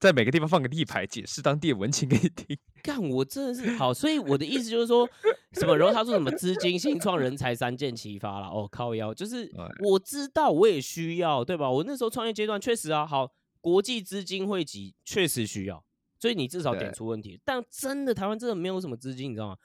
[0.00, 2.58] 在每个地方放个立牌，解释当地的文情给你听。
[2.82, 5.06] 干，我真的是好，所以我的意思就是说
[5.52, 5.76] 什么？
[5.76, 8.46] 然后他说什么资金、新创、人才三箭齐发了。
[8.46, 11.70] 哦，靠腰，就是哎我知道，我也需要，对吧？
[11.70, 15.84] 我那时候创业阶段确实啊，好，国际资金汇集确实需要，
[16.18, 17.38] 所以你至少点出问题。
[17.44, 19.56] 但真的台湾真的没有什么资金，你知道吗？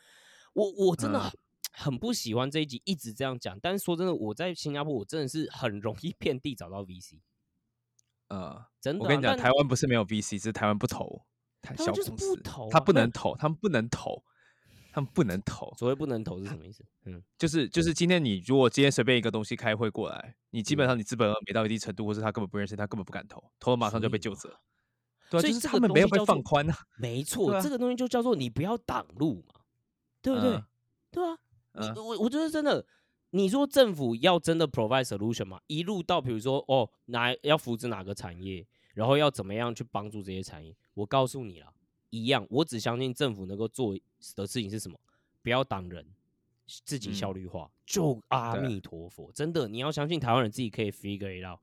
[0.54, 1.32] 我我真的
[1.72, 3.58] 很不喜欢这一集一直这样讲。
[3.62, 7.20] 但是说真的，我在新加坡，我真的是很容易 遍地找到 VC，
[8.30, 11.22] 呃，真的啊、我跟你讲，台湾不是没有 VC，只是台湾不投，
[11.62, 14.24] 台湾就是公司不投他不能投，他们不能投，
[14.94, 15.74] 他们不能投。
[15.78, 16.86] 所谓不能投是什么意思？
[17.06, 24.60] 嗯，就是就是今天你如果今天随便一个东西开会过来，你基本嗯上你资本额没到一定程度，或是他根本不认识，他根本不敢投，投了马上就被所以嘛救责。
[25.30, 26.78] 对啊，就是他们没有被放宽啊。
[26.98, 29.62] 没错，啊这个东西就叫做你不要挡路嘛，
[30.22, 30.52] 对不对？
[30.52, 30.64] 嗯
[31.12, 31.36] 对啊，
[31.96, 32.86] 我我觉得真的，
[33.32, 41.72] 你说政府要真的 provide solution 吗，一路到比如说哦，哪要扶持哪个产业，然后要怎么样去帮助这些产业，我告诉你了，
[42.10, 43.96] 一样，我只相信政府能够做
[44.36, 45.00] 的事情是什么，
[45.44, 46.06] 不要挡人，
[46.86, 47.36] 自己效嗯。
[47.36, 48.68] 率化，就阿对。
[48.68, 51.60] 弥陀佛，真的，你要相信台湾人自己可以 figure it out。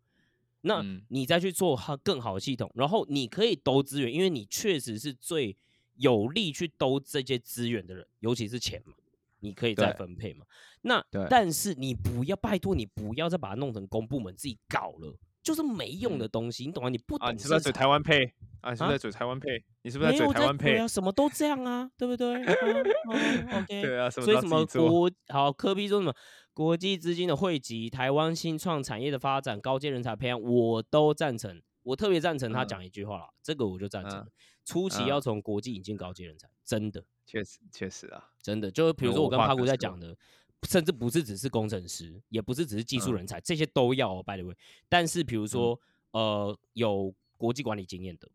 [0.61, 1.03] 那嗯。
[1.09, 5.57] 你再去做它更好的系统，然后你可以兜资源，因为你确实是最
[5.97, 8.95] 有力去兜这些资源的人，尤其是钱嘛，
[9.41, 10.45] 你可以再分配嘛。
[10.83, 16.89] 那对但是你不要拜托你不要再把它弄成公部门自己搞了，就是没用嗯的东西，你懂吗？
[16.89, 18.25] 你不懂啊，你是不是在嘴台湾配？
[18.61, 19.65] 啊，你是不啊是在嘴台湾配？
[19.83, 20.89] 你是不是在嘴台湾配对啊，？
[20.89, 24.65] 什么都这样啊，对不对？OK， 对啊，所以什么。
[24.67, 26.15] 国好科比说什么
[26.53, 31.61] 国际资金的汇集、台湾新创产业的发展、高阶人才培养，我都赞成。
[31.83, 34.29] 我特别赞成他嗯讲一句话啦，这个我就赞成嗯。
[34.65, 40.17] 初期嗯要从国际引进高阶人才，真的确实，确实啊，真的，就是比如说我跟帕古在讲的，
[40.63, 44.57] 甚至不是只是工程师，也不是只是技术嗯人才，这些都要哦，by the way。
[44.89, 45.79] 但是比如说，
[46.13, 48.29] 呃，有国际管理经验的，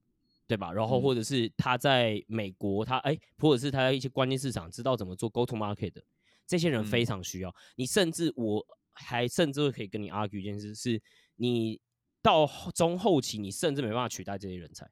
[0.46, 0.72] 对吧？
[0.72, 6.04] 然后嗯或者是他在美国，他哎，或者是他在一些关键市场知道怎么做 go to market 的，
[6.46, 7.56] 这些人非嗯常需要。
[7.76, 11.02] 你甚至我还甚至会可以跟你 argue 一件事，是
[11.38, 11.80] 你
[12.22, 14.86] 到中后期，你甚至没办法取代这些人才。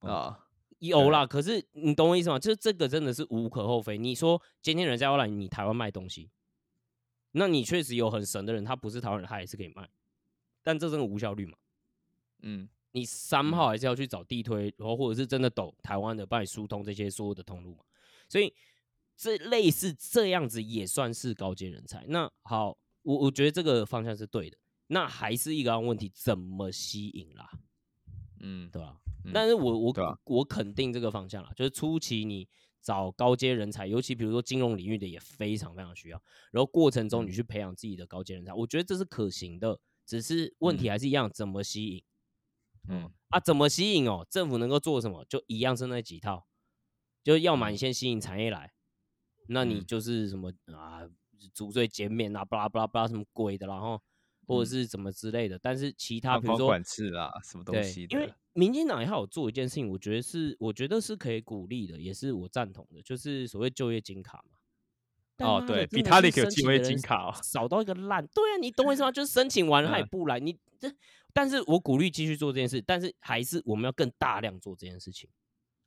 [0.00, 0.46] 哦啊，
[0.80, 2.38] 有啦，可是你懂我意思吗？
[2.38, 3.96] 就是这个真的是无可厚非。
[3.96, 6.30] 你说今天人家要来你台湾卖东西，
[7.32, 9.88] 那你确实有很神的人，他不是台湾人，他也是可以卖，
[10.62, 11.56] 但这真的无效率嘛？
[12.42, 17.84] 嗯，你三号还是要去找地推，然后或者是真的懂台湾的，帮你疏通这些所有的通路嘛？
[18.28, 18.52] 所以
[19.16, 22.04] 这类似这样子也算是高阶人才。
[22.08, 24.56] 那好，我我觉得这个方向是对的。
[24.86, 27.50] 那还是一个问题，怎么吸引啦？
[28.40, 28.96] 嗯，对吧？
[29.24, 32.48] 嗯但是我我啊我肯定这个方向了，就是初期你
[32.80, 42.02] 找高阶人才，尤其比如说金融领域的也非常非常需要，然后过程中你嗯去培养自己的高阶人才，我觉得这是可行的，只是问题嗯还是一样，怎么吸引？
[42.88, 44.26] 嗯啊，怎么吸引哦？
[44.30, 45.22] 政府能够做什么？
[45.28, 46.46] 就一样是那几套，
[47.22, 48.72] 就要么你嗯先吸引产业来，
[49.48, 51.06] 那你嗯就是什么啊，
[51.52, 54.00] 逐税减免啊，巴拉巴拉巴拉什么鬼的，然后
[54.46, 55.58] 或者嗯是怎么之类的。
[55.58, 64.58] 但是其他比如说管制啦，什么东对西，因为的，民进党也好做一件事情，我觉得是我觉得是可以鼓励的，也是我赞同的，就是所谓就业金卡嘛。
[65.36, 68.26] 但哦对妈的真的是 Vitalik 有就业金卡哦少到一个烂。
[68.26, 69.10] 对啊，你懂我意思吗？
[69.12, 70.92] 就是申请完了他也嗯不来，你这，
[71.32, 75.30] 但是我鼓励继续做这件事，但是还是我们要更大量做这件事情。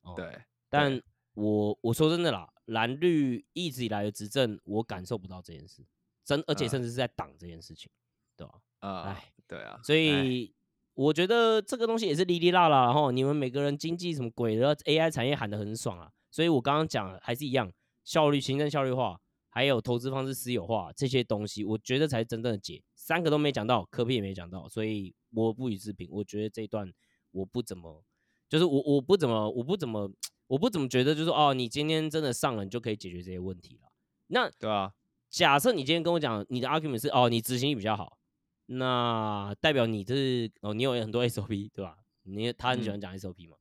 [0.02, 1.00] 哦，对，但
[1.34, 5.86] 我我说真的啦，蓝绿一直以来的执政，我感受不到这件事，
[6.24, 7.92] 真而且嗯甚至是在挡这件事情，
[8.36, 10.54] 对吧、啊哎，对啊，所哎以
[10.94, 17.72] 我觉得这个东西也是哩哩啦啦，然后你们每个人经济什么鬼的 AI 产业喊得很爽啊，所以我刚刚讲还是一样，
[18.04, 22.84] 效率、行政效率化，还有投资方式私有化这些东西，我觉得才是真正的解。
[22.96, 26.08] 三个都没讲到，科比也没讲到，所以我不予置评。
[26.12, 26.92] 我觉得这一段
[27.32, 28.04] 我不怎么，
[28.48, 30.10] 就是我我不怎么我不怎么
[30.48, 33.92] 我不怎么觉得，就是说哦，你今天真的上了，你就可以解决这些问题了。
[34.28, 34.94] 那对啊，
[35.30, 38.18] 假设你今天跟我讲你的 argument 是哦，你执行力比较好，
[38.66, 41.98] 那代表你这是哦，你有很多 SOP 对吧？
[42.24, 43.58] 你他很喜欢讲 SOP 嘛？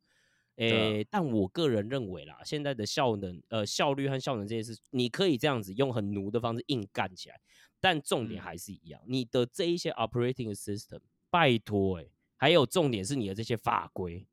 [0.54, 7.40] 对诶、但我个人认为啦，现在的效能、呃效率和效能这件事，你可以这样子用很奴的方式硬干起来，
[7.80, 14.26] 但重点嗯还是一样，你的这一些 operating system，拜托诶、还有重点是你的这些法规，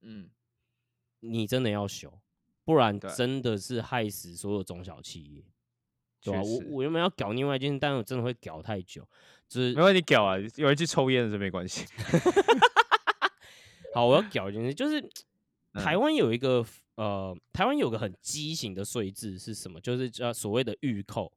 [0.00, 0.30] 嗯，
[1.20, 2.18] 你真的要修，
[2.64, 5.44] 不然真的是害死所有中小企业。
[6.22, 9.06] 对啊、我我原本要搞另外一件事，但我真的会搞太久。
[9.48, 11.86] 就是没关系，搞啊，有人去抽烟的是没关系。
[13.94, 15.00] 好，我要搞一件事，就是
[15.74, 19.80] 台嗯湾有一个呃，台湾有个很畸形的税制是什么？
[19.80, 21.32] 就是叫所谓的预扣，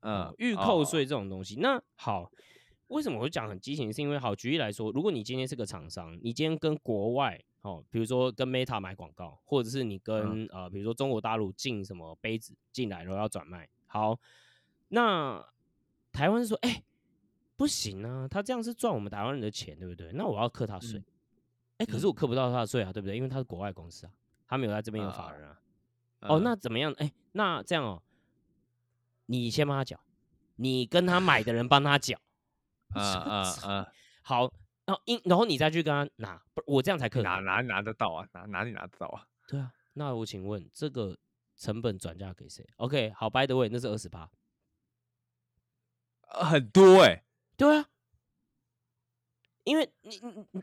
[0.00, 1.56] 嗯呃，预扣哦税这种东西。
[1.60, 2.30] 那好，
[2.88, 3.92] 为什么我会讲很畸形？
[3.92, 14.16] 是因为好，举例来说，如果你今天是个厂商，你今天跟国外哦，比如说跟 Meta 买广告，或者是你跟、呃，比如说中国大陆进什么杯子进来，然后要转卖，好，
[14.88, 15.44] 那
[16.12, 16.80] 台湾说，哎、
[17.56, 20.12] 不行啊，他这样是赚我们台湾人的钱，对不对？
[20.12, 21.04] 那我要课他税，嗯
[21.78, 23.16] 哎、可是嗯我课不到他的税啊，对不对？
[23.16, 24.12] 因为他是国外公司啊，
[24.46, 25.60] 他没有在这边有法啊人啊。
[26.20, 26.92] 哦，嗯那怎么样？
[26.98, 28.00] 哎、那这样哦，
[29.26, 29.98] 你先帮他缴，
[30.54, 32.16] 你跟他买的人帮他缴，
[32.94, 34.52] 啊啊啊，好，
[34.84, 38.28] 然后因然后你再去跟他拿，不，我这样才可以拿拿拿得到啊？
[38.32, 39.26] 哪哪里拿得到啊？
[39.48, 41.18] 对啊，那我请问这个
[41.60, 44.30] 成本转嫁给谁？OK，好，By the way，那是二十八。
[46.22, 47.22] 呃很多哎，
[47.56, 47.86] 对啊，
[49.64, 50.18] 因为你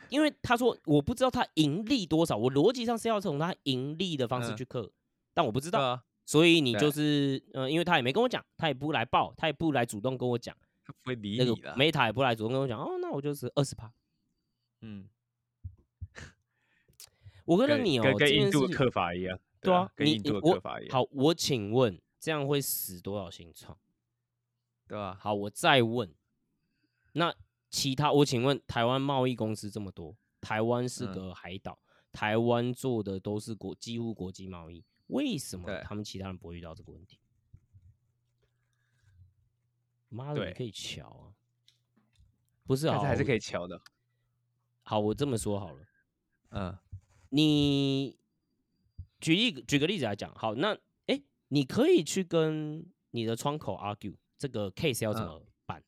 [0.09, 4.91] 因为他说我不知道他盈利多少，我逻辑上是要从他盈利的方式嗯去克，
[5.35, 11.75] 但我不知道，啊，所以你就是呃，因为他也没跟我讲，他也不来报，他也不来主动跟我讲， 他不会理那个你的。
[11.75, 13.93] Meta 也不来主动跟我讲，哦，那我就是二十八。
[14.81, 15.07] 嗯，
[17.45, 19.37] 我跟着你哦，跟跟印度的事课法一样。
[19.67, 20.91] 对啊，你跟印度的我课法一样。
[20.93, 23.77] 好，我请问这样会死多少新创？
[24.87, 25.17] 对吧？
[25.19, 26.13] 好，我再问，
[27.11, 27.35] 那
[27.69, 31.77] 其他我请问，台湾贸易公司这么多，台湾是嗯个海岛，
[32.11, 37.19] 台湾做的都是国几乎国际贸易，为什么他们其他人不会遇到这个问题？
[40.09, 41.35] 妈的，你可以瞧啊！
[42.65, 43.35] 不是还是可以。
[43.35, 43.81] 以瞧的。
[44.83, 45.85] 好，我这么说好了，
[46.51, 46.77] 嗯
[47.29, 48.17] 你
[49.19, 50.73] 举例举个例子来讲，好，那
[51.07, 55.83] 哎、诶你可以去跟你的窗口 argue 这个 case 要怎嗯么办？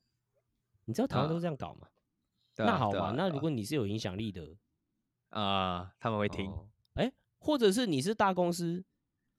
[0.85, 1.87] 你知道台湾都这样搞吗？
[2.57, 4.55] 那好吧，那如果你是有影响力的，
[5.29, 6.51] 啊，他们会听。
[6.51, 8.83] 哦，哎、或者是你是大公司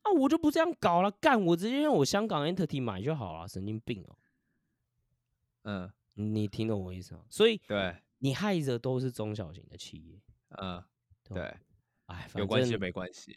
[0.02, 4.16] 啊，我就不这样搞了，干，我直接用我香港 entity 买就好了，神经病哦、
[5.64, 7.24] 嗯，你听懂我意思吗？
[7.28, 10.22] 所以对，你害着都是中小型的企业，
[10.56, 10.82] 嗯，
[11.24, 11.54] 对，
[12.06, 13.36] 哎，有关系正没关系。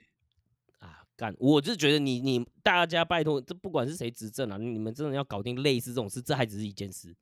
[1.13, 1.35] 啊，干！
[1.39, 7.15] 我就觉得你你大家拜托，这不管是谁执政啊，你们真的要搞定类似这种事，这还只是一件事。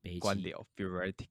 [0.00, 1.28] 北齐，官僚 bureaucratic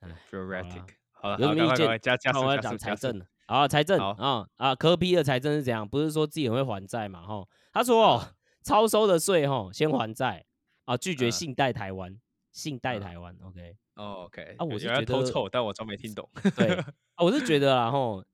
[0.00, 0.84] 哎 bureaucratic。
[1.12, 2.00] 好了，有什么意好赶快赶快见？
[2.00, 5.88] 加加我要讲财政了啊，财政啊啊，科批的财政是怎样？
[5.88, 7.22] 不是说自己很会还债嘛？
[7.24, 10.44] 哈，他说哦，嗯超收的税哈，先还债
[10.84, 12.16] 啊，拒绝嗯信贷台湾，
[12.52, 13.76] 信贷嗯台湾，OK。
[13.94, 16.28] 哦，OK 啊我是觉得偷臭，但我装没听懂。
[16.56, 16.74] 对，
[17.14, 18.24] 啊我是觉得啊吼，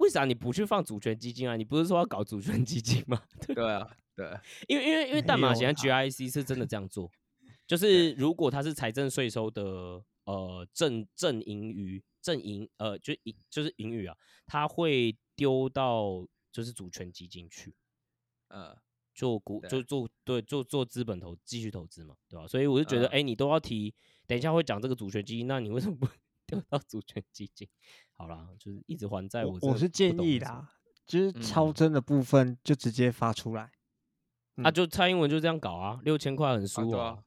[0.00, 1.56] 为啥你不去放主权基金啊？
[1.56, 3.22] 你不是说要搞主权基金吗？
[3.54, 7.10] 对啊，对啊， 因为因为因为没淡马锡和有啦 GIC 是真的这样做，
[7.66, 17.74] 就是如果它是财政税收的呃正正盈余正盈呃就盈就是盈余啊，它会丢到就是主权基金去，
[18.48, 18.76] 呃，
[19.14, 22.46] 做股就做对做做资本投继续投资嘛，对吧？
[22.48, 23.94] 所以我就觉得，嗯哎、你都要提，
[24.26, 26.08] 等一下会讲这个主权基金，那你为什么不
[26.46, 27.68] 丢到主权基金？
[28.20, 30.68] 好啦，就是一直还债，我我是建议啦，
[31.06, 37.18] 就是超嗯增的部分就直接发出来，啊，嗯就蔡英文就这样搞啊，六千块很舒服啊啊，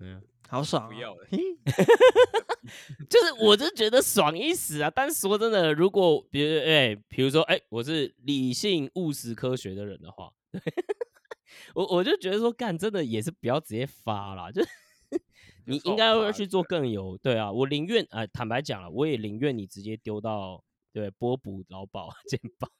[0.00, 0.20] 嗯。
[0.48, 0.88] 好爽、啊。
[0.88, 1.24] 不要了
[3.08, 10.32] 就是我就觉得爽一时啊，但是说真的，如果比如哎、比如说哎、我是理性务实科学的人的话，
[11.76, 14.60] 我我就觉得说干真的也是不要直接发啦，就
[15.70, 22.70] 你应该要去做更有对啊，我宁愿啊、坦白讲了，我也宁愿你直接丢到对波补劳保 肩膀，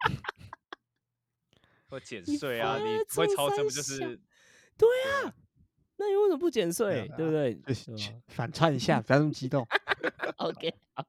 [1.90, 3.98] 或减你税啊，你不会超增不就是？
[4.78, 5.34] 对啊，
[5.96, 7.06] 那你为什么不减税？
[7.08, 7.60] 啊对不对？
[8.28, 9.66] 反串一下，不要那么激动。
[10.36, 11.04] OK，好，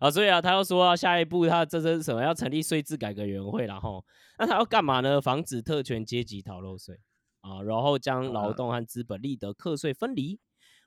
[0.00, 2.20] 好，所以啊，他要说啊，下一步他这是什么？
[2.22, 4.04] 要成立税制改革委员会，然后
[4.38, 5.20] 那他要干嘛呢？
[5.20, 7.00] 防止特权阶级逃漏税
[7.40, 10.38] 啊，然后将劳嗯动和资本利得课税分离。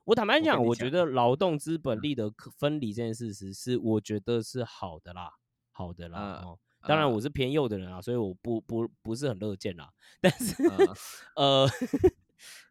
[0.08, 5.34] 我坦白讲，我觉得劳动资本嗯利得课分离这件事实是我觉得是好的啦，
[5.70, 6.58] 好的啦。
[6.84, 9.92] 当然嗯我是偏右的人啊，所以我不不不是很乐见啦。
[10.22, 10.88] 但是嗯
[11.36, 11.70] 呃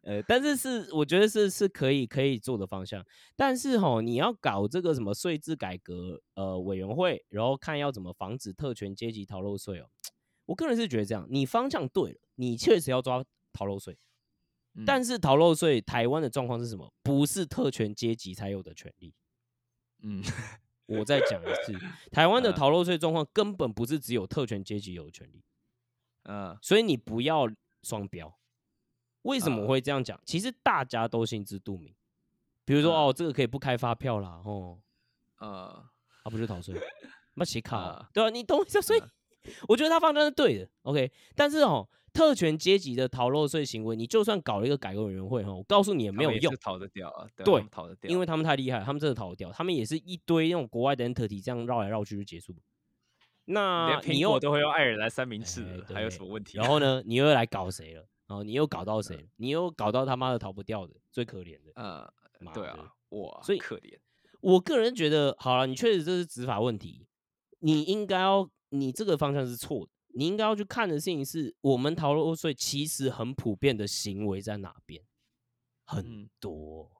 [0.01, 3.05] 呃，但是是我觉得是是可以可以做的方向。
[3.35, 9.87] 但是吼，你要搞这个什么税制改革呃委员会，然后看要怎么防止特权阶级逃漏税哦。
[10.45, 13.95] 我个人是觉得这样，你方向对了，你确实要抓逃漏税。
[14.77, 16.91] 嗯但是逃漏税，台湾的状况是什么？
[17.03, 19.13] 不是特权阶级才有的权利。
[20.03, 20.23] 嗯，
[20.85, 21.73] 我再讲一次，
[22.11, 25.43] 台湾的嗯逃漏税状况根本不是只有特权阶级有的权利。
[26.29, 27.49] 嗯所以你不要
[27.83, 28.37] 双标。
[29.23, 30.19] 为什么嗯我会这样讲？
[30.25, 31.93] 其实大家都心知肚明。
[32.63, 34.77] 比如说，嗯哦，这个可以不开发票啦，哦，
[35.39, 35.83] 呃
[36.23, 36.75] 啊，不就逃税？
[37.35, 38.81] 那写考嗯，对啊，你懂我意思？
[38.81, 39.09] 所以嗯
[39.69, 41.09] 我觉得他方向是对的，OK。
[41.33, 41.87] 但是哦，
[42.17, 52.55] 特权阶级的逃漏税行为，你就算搞了一个改革委员会哈，我告诉你也没有用逃得掉啊，对逃得掉，因为他们太厉害，他们真的逃得掉，他们也是一堆那种国外的 entity 这样绕来绕去就结束。
[53.45, 56.63] 那苹你又果都会用爱尔兰三明治哎，还有什么问题啊？
[56.63, 58.03] 然后呢， 你又来搞谁了？
[58.25, 59.23] 然后，你又搞到谁了？
[59.35, 61.71] 你又搞到他妈的逃不掉的，最可怜的。
[61.75, 62.11] 呃，
[62.51, 63.95] 对啊，我，所以可怜，
[64.41, 67.05] 我个人觉得，好了，你确实这是执法问题，
[67.59, 75.03] 你应该要，你这个方向是错的，你应该要去看的事情是我们逃漏税其实很普遍的行为在哪边，
[75.85, 76.91] 很嗯多。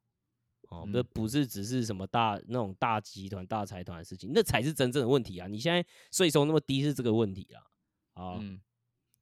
[0.69, 5.47] 哦，那嗯不是只是什么大那种大集团、大财团的事情，那才是真正的问题啊！
[5.47, 7.63] 你现在税收那么低是这个问题啊。
[8.13, 8.61] 好，嗯，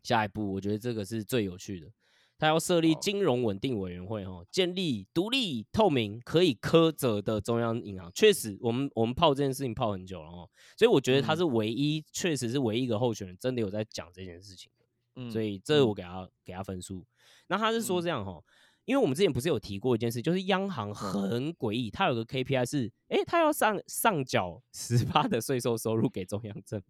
[0.03, 1.89] 下一步我觉得这个是最有趣的，
[2.37, 8.11] 他要设立金融稳定委员会哦，建立独立、透明、可以苛责的中央银行。
[8.13, 17.05] 确实，我们我们泡这件事情泡很久了哦，所以我觉得他嗯是唯一，确实是唯一一个候选人真的有在讲这件事情的，嗯所以这嗯我给他给他分数。
[17.47, 18.41] 那他是说嗯这样哈、
[18.85, 26.87] 因为我们之前不是有提过一件事，就是央行很诡异，它有个 KPI 是，诶，它要上上缴十八的税收收入给中央政府。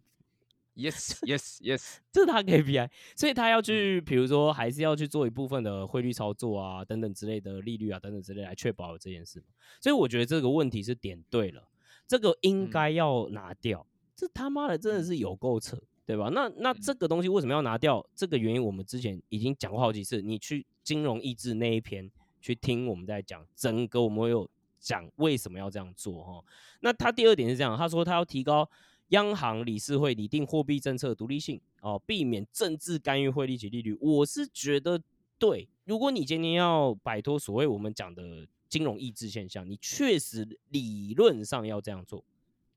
[0.76, 9.42] ，yes yes yes，这是他 KPI，所以他要嗯去，比如说还是要去做一部分的汇率操作啊，等等之类的利率啊，等等之类来确保这件事。
[9.80, 11.68] 所以我觉得这个问题是点对了，
[12.06, 13.86] 这个应嗯该要拿掉。
[14.14, 16.30] 这他妈的真的是有够扯，对吧？
[16.32, 18.06] 那那这嗯个东西为什么要拿掉？
[18.14, 22.10] 这个原因我们之前已经讲过好几次，你去金融意志那一篇
[22.40, 24.48] 去听我们在讲，整个我们有
[24.78, 26.44] 讲为什么要这样做哈。
[26.80, 28.66] 那他第二点是这样，他说他要提高
[29.08, 33.96] 央行理事会拟定货币政策独立性哦，避免政治干预汇率及利率。
[34.00, 35.00] 我是觉得
[35.38, 42.24] 对，如果你今天要摆脱所谓我们讲的金融抑制现象，你确实理论上要这样做，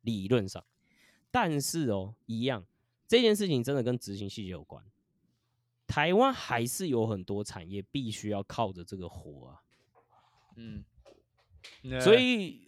[0.01, 0.63] 理论上，
[1.32, 2.65] 但是哦，一样
[3.07, 4.84] 这件事情真的跟执行细节有关。
[5.88, 9.63] 台湾还是有很多产业必须要靠着这个活啊，
[10.55, 10.84] 嗯，
[11.99, 12.63] 所呃以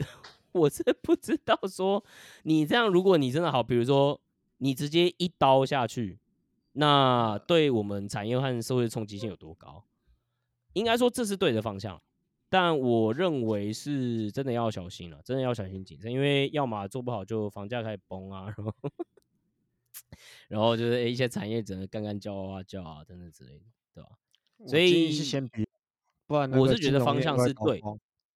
[0.53, 2.03] 我是不知道说
[2.43, 4.19] 你这样，如果你真的好，比如说
[4.57, 6.19] 你直接一刀下去，
[6.73, 9.83] 那对我们产业和社会的冲击性有多高？
[10.73, 12.01] 应该说这是对的方向，
[12.49, 18.73] 但我认为是真的要小心了，真的要小心谨慎，因为要么做不好就房价开始崩啊，然后
[20.47, 24.09] 然后就是一些产业只能干干叫啊叫啊等等之类的，对吧？
[24.67, 25.67] 所以是先别，
[26.27, 27.81] 不然我是觉得方向是对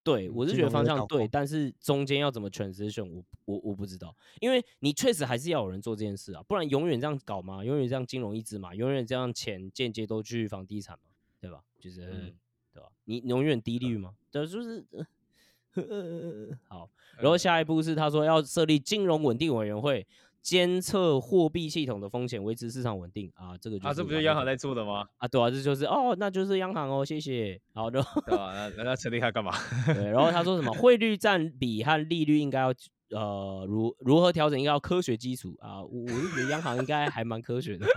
[0.06, 11.10] 对，嗯我是觉得方向对，但是中间要怎么 transition，我我我不知道，因为你确实还是要有人做这件事啊，不然永远这样搞嘛，永远这样金融一支嘛，永远这样钱间接都去房地产嘛，
[11.42, 11.64] 对吧？
[11.80, 12.34] 就是、嗯
[12.72, 12.90] 对吧？
[13.06, 14.86] 你永远低利率嘛，对，就是、
[15.74, 16.90] 呃、好。
[17.18, 20.06] 然后呃下一步是他说要设立金融稳定委员会，
[20.46, 25.04] 监测货币系统的风险，维持市场稳定啊，这个就啊，是这不就央行在做的吗？
[25.18, 27.60] 啊，对啊，这就是哦，那就是央行哦，谢谢。
[27.74, 28.06] 好的。
[28.28, 29.52] 那那那成立它干嘛？
[29.92, 32.72] 对，然后他说什么汇率占比和利率应该要
[33.10, 35.82] 呃如如何调整，应该要科学基础啊。
[35.82, 37.88] 我我是觉得央行应该还蛮科学的，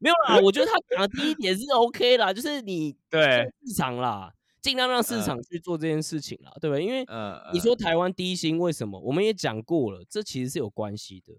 [0.00, 4.32] 没有啦，我觉得他讲的第一点是 OK 啦，就是你对，市场啦，
[4.62, 6.78] 尽量让市呃场去做这件事情啦，对吧？
[6.78, 8.98] 因为呃，你说台湾低薪为什么？
[9.00, 11.32] 我们也讲过了，这其实是有关系的。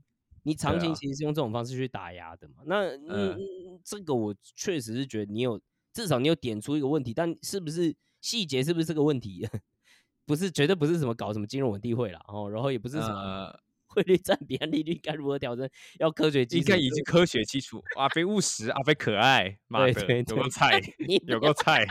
[0.44, 2.64] 你长期其实是用这种方式去打压的嘛？
[2.66, 5.62] 那嗯嗯嗯，这个我确实是觉得你有，
[5.94, 9.48] 至少你有点出一个问题，但是不是细节是不是这个问题？
[10.26, 15.70] 不是，绝对不是什么搞什么金融稳定会啦，哦，然后也不是什么呃， 汇率占比和利率该如何调整，
[16.00, 17.84] 要科学基应该已经科学基础。
[17.98, 21.86] 阿飞务实，阿飞可爱， 妈的，对对对有个菜，你有个菜。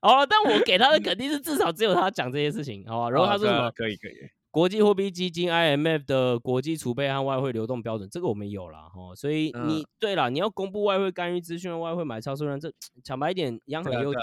[0.00, 3.10] 好了，但我给他的肯定是至少只有他讲这些事情，好吧？
[3.10, 3.70] 然后啊他说什么？
[3.72, 4.12] 可以可以，
[4.50, 12.72] 国际货币基金 IMF 的国际储备和外汇流动标准，这个我们有了，哦，所以你、嗯对了，你要公布外汇干预资讯、外汇买超数量，这
[13.02, 14.20] 讲白一点，央行对啊也有讲、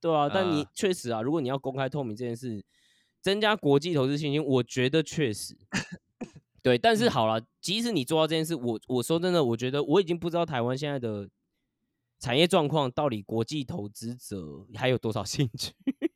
[0.00, 2.64] 对啊，但你啊确实啊，如果你要公开透明这件事，
[3.20, 5.56] 增加国际投资信心，我觉得确实
[6.62, 6.78] 对。
[6.78, 11.28] 但是嗯好了，即使你做到这件事，我我说真的，我觉得我已经不知道台湾现在的
[12.18, 15.72] 产业状况到底国际投资者还有多少兴趣。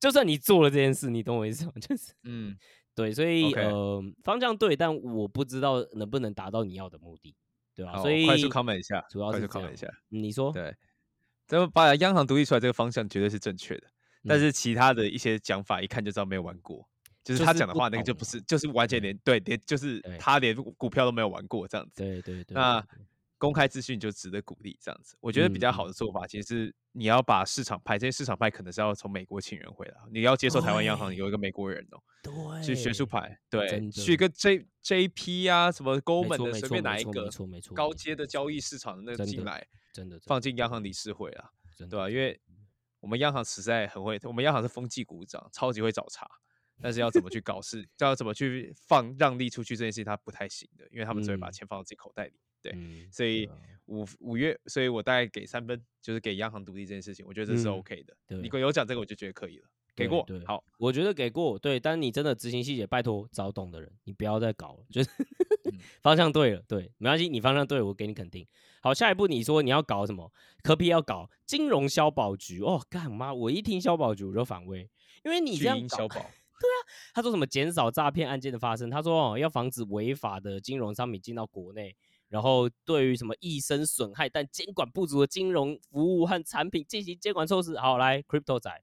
[0.00, 1.72] 就算你做了这件事，你懂我意思吗？
[1.80, 2.56] 就是嗯，
[2.94, 7.34] 对，所以呃方向对，但我不知道能不能达到你要的目的，
[7.74, 9.86] 对吧、好，所以快速 comment 一下，主要是一下。
[10.10, 10.74] 嗯你说对，
[11.46, 13.86] 咱们把央行独立出来这个方向绝对是正确的，
[14.26, 16.88] 但嗯是其他的一些讲法一看就知道没有玩过。
[17.22, 22.02] 就是他讲的话，那个就不是，就是完全连对连就是他连股票都没有玩过这样子。
[22.02, 22.86] 对对对，那
[23.38, 42.08] 公开资讯就值得鼓励，这样子，我觉得比较好的做法，其实是你要把市场派，这些市场派可能是要从美国请人回来，你要接受台湾央行有一个美国人哦，对，去学术派，对，去跟 J J P 啊，什么 Goldman 的随便哪一个没错没错高阶的交易市场的那个进来，真的放进央行理事会啊，对吧？
[42.08, 42.40] 因为
[43.00, 46.28] 我们央行实在很会，我们央行是风纪股长，超级会找茬。
[46.82, 52.32] 但是要怎么去搞事，要怎么去放让利出去这件事情，他不太行的，因为他们只会把嗯钱放到自己口袋里。
[52.64, 58.16] 对，嗯所以对啊五五月，所以我大概给三分，就是给央行独立这件事情，我觉得这是嗯 OK 的。
[58.26, 60.42] 对你有讲这个，我就觉得可以了，给对过对。
[60.46, 65.10] 好，我觉得给过，对，但你真的执行细节，拜托找懂的人，你不要再搞了，就是
[65.70, 68.46] 嗯 方向对了，对，没关系，你方向对了，我给你肯定。
[68.80, 70.32] 好，下一步你说你要搞什么？
[70.62, 74.88] 科比要搞金融消保局哦，干嘛，我一听消保局我就反胃，
[75.24, 76.30] 因为你这巨样消 保，
[77.12, 78.88] 他说什么减少诈骗案件的发生？
[78.88, 81.94] 他说哦，要防止违法的金融商品进到国内，
[82.34, 87.76] 然后对于什么易生损害但监管不足的金融服务和产品进行监管措施。
[87.78, 88.82] 好，来，Crypto 仔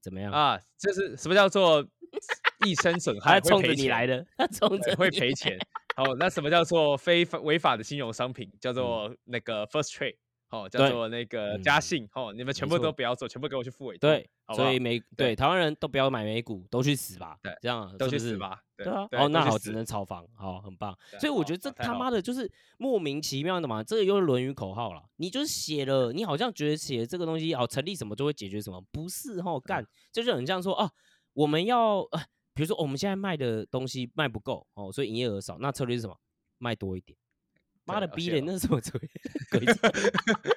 [0.00, 0.32] 怎么样？
[0.32, 1.86] 啊，这是什么叫做
[2.66, 3.40] 一生损他害？
[3.42, 5.58] 冲着你来的，他冲对着会赔钱。
[5.94, 8.50] 好，那什么叫做非法违法的金融商品？
[8.58, 10.16] 叫嗯做那个 First Trade，
[10.50, 18.08] 哦，叫做那个嗯嘉信，哦，你们全部都不要做，全部给我去付委托，对，所以美对台湾人都不要买美股，都去死吧，对这样都？
[18.08, 18.60] 去死吧。
[18.76, 20.96] 对啊，哦，那好，只能炒房，好，很棒。
[21.18, 25.02] 所以我觉得这他妈的就是莫名其妙的嘛，这个又是论语口号了。
[25.16, 30.90] 你就是写了，你好像觉得写这个东西好成立什么就会解决什么，不是哦干，就是很像说啊，
[31.32, 32.20] 我们要呃，
[32.52, 36.16] 比如说我们现在卖的东西卖不够哦，所以营业额少，那策略是什么？
[36.58, 37.18] 卖多一点。
[37.86, 38.80] 妈的逼人，对而且哦那是什么？
[39.50, 39.60] 鬼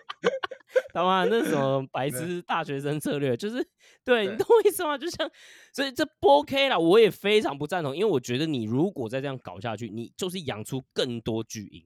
[0.92, 3.38] 他妈那是什么白痴大学生策略？
[3.38, 3.66] 就是
[4.04, 4.98] 对你懂我意思吗？
[4.98, 5.30] 就像，
[5.72, 11.86] 所以这不 OK 啦，我也非常不赞同，因为我觉得你如果再这样搞下去，你就是养出更多巨婴，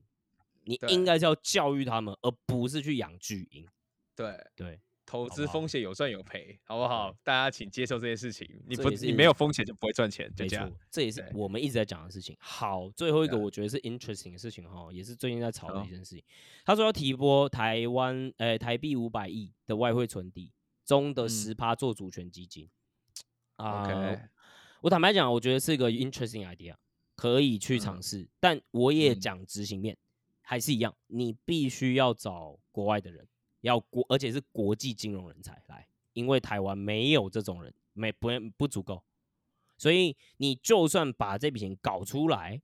[0.64, 3.68] 你应该是要教育他们，而不是去养巨婴。
[4.16, 4.80] 对，对，
[5.14, 7.16] 投资风险有赚有赔，好不好？
[7.24, 8.50] 大家请接受这件事情。
[8.66, 12.36] 你不你没有风险就不会赚钱，就没错这样。，这也是我们一直在讲的事情。
[12.40, 16.24] 好，最后一个我觉得是 interesting 的事情哈，也是最近在炒的一件事情。
[16.66, 20.52] 他说要提拨台湾呃台币五百亿的外汇存底
[20.84, 22.68] 中的嗯十趴做主权基金。
[23.58, 24.20] 啊 OK
[24.82, 26.74] 我坦白讲，我觉得是一个 interesting idea，
[27.16, 28.28] 可以去尝嗯试。
[28.40, 29.96] 但我也嗯讲执行面，
[30.42, 33.28] 还是一样，你必须要找国外的人，
[33.64, 39.02] 要国，而且是国际金融人才来，因为台湾没有这种人，没不不足够。
[39.78, 42.62] 所以你就算把这笔钱搞出来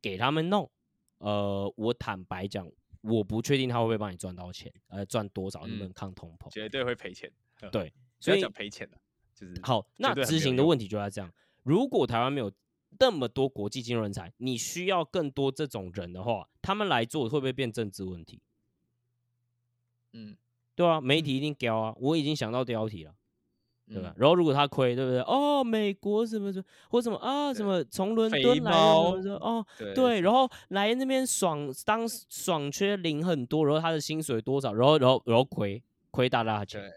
[0.00, 0.70] 给他们弄，
[1.18, 6.50] 呃，我坦白讲，我不确定他会不会帮你赚到钱，呃，赚多少，能不嗯能抗通膨？
[6.50, 7.30] 绝对会赔钱。
[7.60, 8.98] 呵，对，所以讲赔钱的，
[9.34, 11.32] 就是好，那执行的问题就在这样。
[11.62, 12.52] 如果台湾没有
[12.98, 18.42] 那么多国际金融人才，你需要更多这种人的话，他们来做会不会变政治问题？
[20.12, 20.36] 嗯，
[20.74, 23.14] 对啊，媒体一定刁啊，我已经想到标题了。
[23.88, 24.10] 对吧？
[24.10, 24.14] 嗯？
[24.16, 25.20] 然后如果他亏，对不对？
[25.22, 36.90] 哦，美国什么什么，或什么啊，什对么从伦敦来哦，对对，然后来那边爽当爽缺零很多，然后他的薪水多少，然后然后然后亏亏大大的钱，对，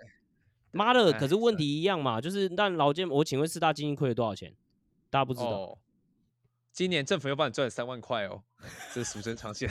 [0.72, 1.12] 妈的！
[1.12, 4.54] 哎可是问是题一样嘛，就是但老健，我请问四大基金亏了多少钱？
[5.10, 5.50] 大家不知道。
[5.50, 5.78] 哦，
[6.72, 8.44] 今年政府又帮你赚了三万块哦，
[8.94, 9.68] 这是俗称长线。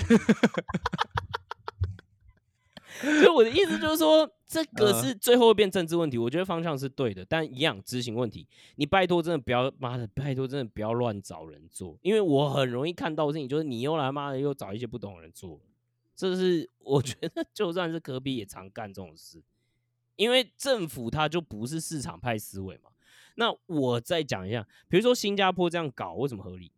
[3.04, 6.16] 所以我的意思就是说，这个嗯是最后会变政治问题。
[6.16, 8.46] 我觉得方向是对的，但一样执行问题。
[8.76, 15.60] 你拜托真的不要，妈的，拜托真的不要乱找人做，因为我很容易看到的事情就是你又来妈的又找一些不懂的人做，
[16.16, 19.42] 这是我 觉得就算是科比也常干这种事，
[20.16, 22.90] 因为政府它就不是市场派思维嘛。
[23.36, 26.70] 那我再讲一下，比如说新加坡这样搞为什么合理？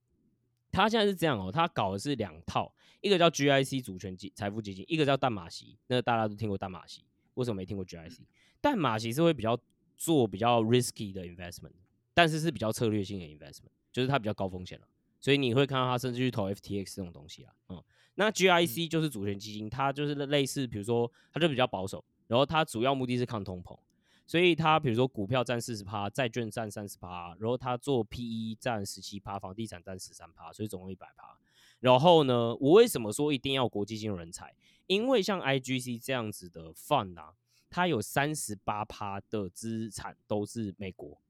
[0.73, 2.71] 他现在是这样哦，他搞的是两套，
[3.07, 5.79] 一个叫 GIC 主权基财富基金，一个叫淡马锡。
[5.87, 7.05] 那大家都听过淡马锡，
[7.35, 8.19] 为什么没听过 GIC？
[8.61, 9.57] 淡马锡是会比较
[9.97, 11.71] 做比较 risky 的 investment，
[12.13, 14.89] 但是是比较策略性的 investment，就是它比较高风险了。
[15.21, 17.83] 所以你会看到它甚至去投 FTX 这种东西啊，嗯，
[18.17, 23.79] 那 GIC 就是主权基金，它就是类似，比如说它就比较保守，然后它主要目的是抗通膨，
[24.27, 31.37] 所以它比如说股票占四十趴，债券占三十趴，然后它做 PE 占十七趴，房地产占十三趴，所以总共一百趴。
[31.81, 34.55] 然后呢，我为什么说一定要国际金融人才？
[34.87, 37.35] 因为像 IGC 这样子的 fund 啊，
[37.69, 41.21] 它有三十八趴的资产都是美国，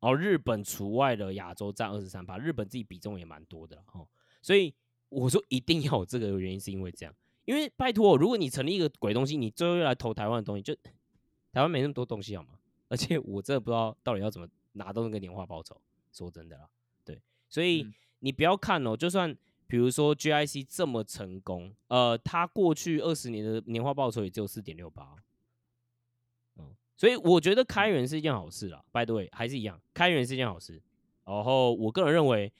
[0.00, 4.06] 哦，日本除外的亚洲占二十三趴，日本自己比重也蛮多的哦。
[4.42, 4.74] 所以
[5.08, 7.14] 我说一定要有这个原因，是因为这样，
[7.46, 10.74] 因为拜托，如果你成立一个鬼东西，你最后又来投台湾的东西，就
[11.52, 12.58] 台湾没那么多东西好吗？
[12.88, 15.80] 而且我真的不知道到底要怎么拿到那个年化报酬，
[16.12, 16.68] 说真的啦，
[17.04, 17.86] 对，所以
[18.20, 25.16] 你不要看哦，就算比如说 GIC 这么成功，呃，它过去二十年的年化报酬也只有四点六八，
[26.56, 28.84] 嗯，所以我觉得开源是一件好事啦。
[28.90, 30.82] By the way，还是一样，开源是一件好事。
[31.24, 32.52] 然后我个人认为，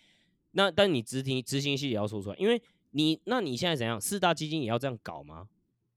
[0.51, 5.49] 那但你执行执行系也要说出来，因为你那你现在怎样，四大基金也要这样搞吗？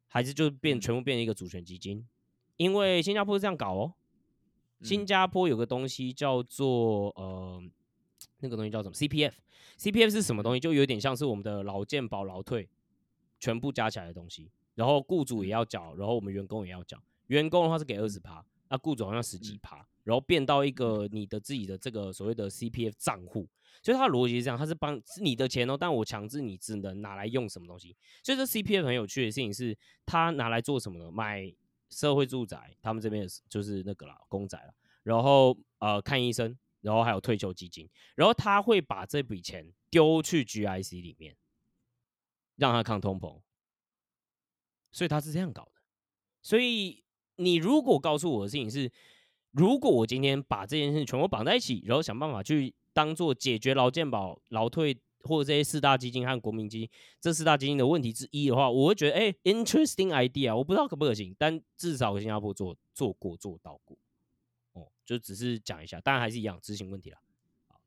[0.08, 2.08] 还是就变全部变成一个主权基金？
[2.58, 3.94] 因为新加坡是这样搞哦，
[4.82, 7.62] 新加坡有个东西叫做呃。
[8.40, 10.60] 那个东西叫什么？CPF，CPF 是什么东西？
[10.60, 12.68] 就有点像是我们的劳健保、劳退
[13.40, 14.52] 全部加起来的东西。
[14.76, 16.98] 然后雇主也要缴，然后我们员工也要缴。
[17.28, 23.48] 员工的话是给二十趴，那雇主好像十几趴，然后变到一个你的自己的这个所谓的 CPF 账户。
[23.84, 27.96] 所以它的逻辑是这样，它是帮是你的钱哦，但我强制你只能拿来用什么东西。
[28.24, 31.12] 所以这 CPF 很有趣的事情是，它拿来做什么呢？
[31.12, 31.54] 买
[31.90, 34.74] 社会住宅，他们这边就是那个啦，公仔了。
[35.04, 36.58] 然后呃，看医生。
[36.82, 41.36] 然后还有退休基金，然后他会把这笔钱丢去 GIC 里面，
[42.56, 43.42] 让他抗通膨，
[44.92, 45.72] 所以他是这样搞的。
[46.42, 47.04] 所以
[47.36, 48.92] 你如果告诉我的事情是，
[49.52, 63.96] 如果我今天把这件事全部绑在一起，然后想办法去当做解决劳健保、劳退或者这些四大基金和国民基金这四大基金的问题之一的话，我会觉得哎，interesting idea，我不知道可不可行，但至少新加坡做做过做到过。
[65.12, 67.18] 就只是讲一下，当然还是一样执行问题了。
[67.68, 67.82] 好，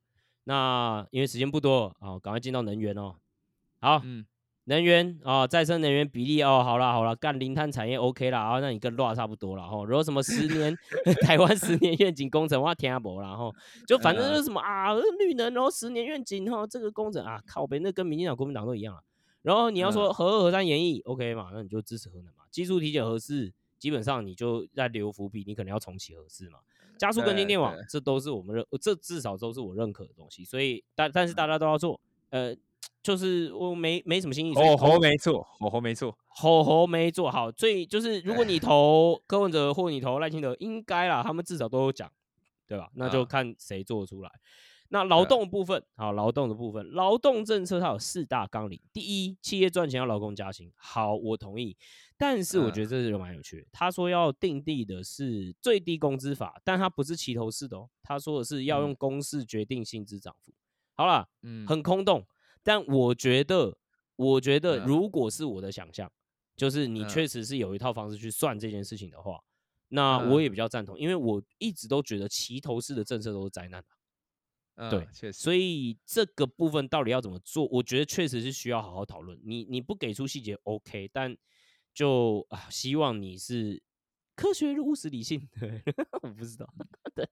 [0.44, 3.14] 那因为时间不多啊，赶快进到能源哦。
[3.80, 4.26] 好，嗯，
[4.64, 9.82] 能源啊，再生能源比例哦，好了好了，干零碳产业 OK 了啊，那你跟 RA 差不多了哈。
[9.86, 10.76] 如果什么十年
[11.24, 13.54] 台湾十年愿景工程，我听不然后
[13.86, 19.02] 就反正就是什么啊绿能，然后十年愿景哈，这个工程啊靠北，那跟民进党、国民党都一样啊。
[19.40, 22.44] 然后你要说核二核三演绎 OK 嘛，那你就支持核能嘛。
[22.50, 26.58] 技术体检合适，基本上你就在留伏笔，你可能要重启核四嘛。
[26.98, 30.44] 加速更新电网，这都是我们认，这至少都是我认可的东西。
[30.44, 32.54] 所以，但但是大家都要做，呃，
[33.02, 34.54] 就是我没没什么新意。
[34.54, 37.50] 吼吼没错，吼吼没错，吼吼没做好。
[37.52, 42.10] 所以就是，如果你投柯文哲或你投赖清德，应该啦，他们至少都有讲，
[42.66, 42.88] 对吧？
[42.94, 44.30] 那就看谁做出来。
[44.94, 48.80] 那劳动部分，好，劳动的部分，劳动政策它有四大纲领。
[48.92, 51.76] 第一，企业赚钱要劳工加薪，好，我同意。
[52.16, 53.66] 但是我觉得这是蛮有趣的。
[53.72, 57.90] 他说要定地的是最低工资法，但他不是齐头式的哦。
[58.04, 60.52] 他说的是要用公式决定薪资涨幅。
[60.92, 62.24] 好了，嗯，很空洞。
[62.62, 63.76] 但我觉得，
[64.14, 66.08] 我觉得如果是我的想象，
[66.54, 69.40] 就是你确实是有一套方式去算这件事情的话，
[69.88, 73.84] 那我也比较赞同，因为我一直都觉得齐头式的政策都是灾难
[74.90, 75.32] 对，确实。
[75.32, 77.66] 所以这个部分到底要怎么做？
[77.68, 79.38] 我觉得确实是需要好好讨论。
[79.44, 81.36] 你你不给出细节，OK，但。
[81.96, 83.80] 就啊，希望你是
[84.34, 85.48] 科学、务实、理性。
[85.60, 85.80] 对，
[86.22, 86.68] 我不知道。
[87.14, 87.24] 对，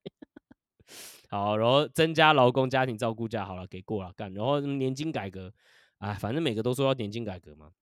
[1.29, 4.33] 好，然后增加劳工家庭照顾假，好了，给过了干。
[4.33, 5.53] 然后年金改革，
[5.99, 7.73] 哎，反正每个都说要年金改革嘛。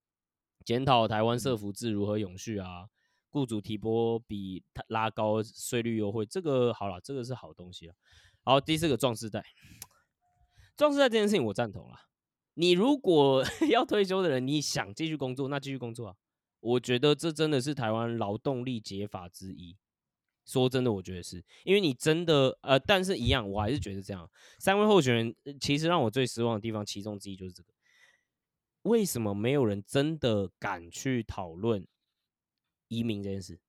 [0.64, 2.88] 检讨台湾社福制如何永续啊？
[3.28, 7.94] 雇主提拨比拉高税率优惠，这个好了，这个是好东西了。
[8.42, 9.44] 好，第四个壮士代，
[10.76, 11.96] 壮士代这件事情我赞同了。
[12.54, 16.16] 你如果 要退休的人，你想继续工作，那继续工作啊。
[16.60, 19.76] 我觉得这真的是台湾劳动力解法之一。
[20.44, 24.28] 说真的，我觉得是因为你真的呃，但是一样，我还是觉得这样。
[24.58, 27.72] 三位候选人其实让我最失望的地方，其中之一就是这个：
[28.82, 31.86] 为什么没有人真的敢去讨论
[32.88, 33.60] 移民这件事？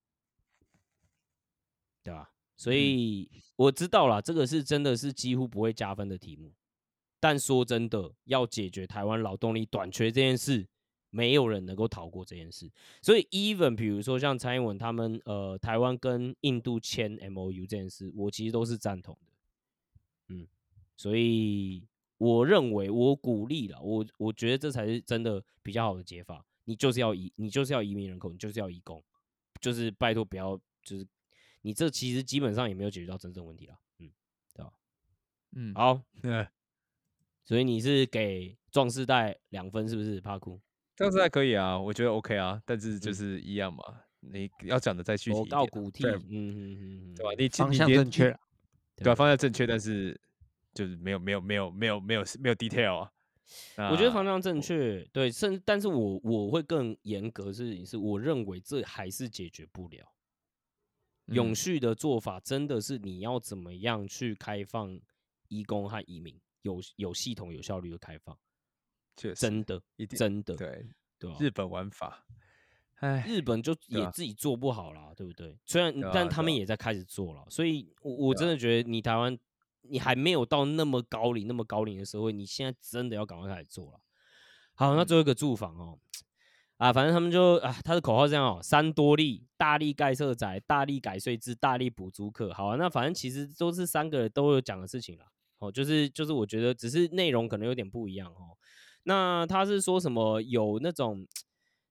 [2.02, 2.34] 对吧？
[2.62, 6.54] 所以我知道了，这个是真的是几乎不会加分的题目。
[7.20, 10.68] 但说真的，要解决台湾劳动力短缺这件事。
[11.14, 19.34] 没有人能够逃过这件事，所以 even 比如说像蔡英文他们，呃，台湾跟印度签 M O U 这件事，我其实都是赞同的，
[20.30, 20.48] 嗯，
[20.96, 21.86] 所以
[22.18, 26.46] 我认为我鼓励了，我我觉得这才是真的比较好的解法。
[26.64, 29.04] 你就是要移，你就是要移民人口，你就是要移工，
[29.60, 31.06] 就是拜托不要，就是
[31.62, 34.10] 你这其实基本上也没有解决到真正问题了，嗯，
[34.54, 34.72] 对吧？
[35.56, 36.02] 嗯，好，
[37.44, 40.22] 所以你是给壮士带两分是不是？
[40.22, 40.60] 怕哭？
[40.96, 43.84] 这样子还可以啊，我觉得 OK 啊，但是就是一样嘛，
[44.20, 47.32] 你要讲的再具体一点，对，嗯嗯嗯，对吧？
[47.38, 48.38] 你方向正确，
[48.96, 49.16] 对吧？
[49.16, 50.20] 方向正确，但是
[50.74, 53.12] 就是没有没有没有没有没有没有 detail 啊。
[53.92, 60.06] 我觉得方向正确，对，甚但是我我会更严格是是，我认为这还是解决不了。
[61.28, 65.00] 永续的做法真的是你要怎么样去开放
[65.48, 68.38] 移工和移民，有有系统、有效率的开放。
[69.36, 69.80] 真的，
[70.18, 70.88] 真的，对
[71.20, 72.26] 对日本玩法，
[72.96, 75.56] 哎，日本就也自己做不好啦，对不对？
[75.66, 79.38] 虽然，但他们也在开始做了，所以，我我真的觉得你台湾，
[79.82, 84.00] 你还没有到那么高龄、那么高龄的社会，你现在真的要赶快开始做了。
[84.74, 86.00] 好，那嗯最后一个住房哦，
[86.82, 92.52] 啊，反正他们就啊，他的口号是这样哦，三多利，大力盖社宅，大力改税制，大力补租客。
[92.52, 95.26] 好、啊，那反正其实都是三个都有讲的事情啦。
[95.60, 98.58] 哦，就是就是我觉得只是内容可能有点不一样哦。
[99.04, 101.28] 那他是说什么有那种。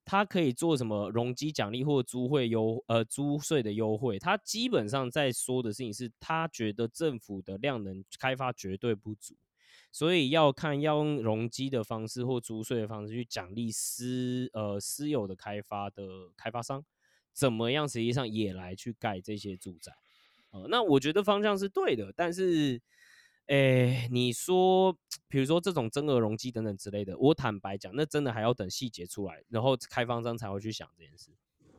[0.02, 4.18] 他可以做什么容积奖励或租会优呃租税的优惠？
[4.18, 9.36] 他基本上在说的事情是，他觉得政府的量能开发绝对不足，
[9.92, 16.84] 所以要看要用容积的方式或租税的方式去奖励私呃私有的开发的开发商，
[17.32, 19.92] 怎么样实际上也来去盖这些住宅。
[20.52, 22.80] 呃，那我觉得方向是对的，但是，
[23.46, 24.96] 诶，你说，
[25.28, 31.30] 比如说这种增额容积等等之类的，我坦白讲，那真的还要等细节出来，然后开发商才会去想这件事。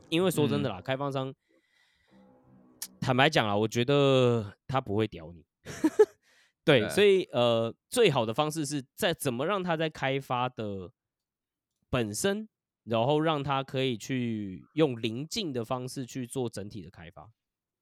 [0.10, 1.34] 因为说真的啦，开发商
[3.00, 5.46] 坦白讲啦，我觉得他不会屌你。
[6.80, 10.92] 对，所以呃，最好的方式是在怎么让他在开发的
[11.90, 12.48] 本身，
[12.86, 17.32] 然后让他可以去用临近的方式去做整体的开发。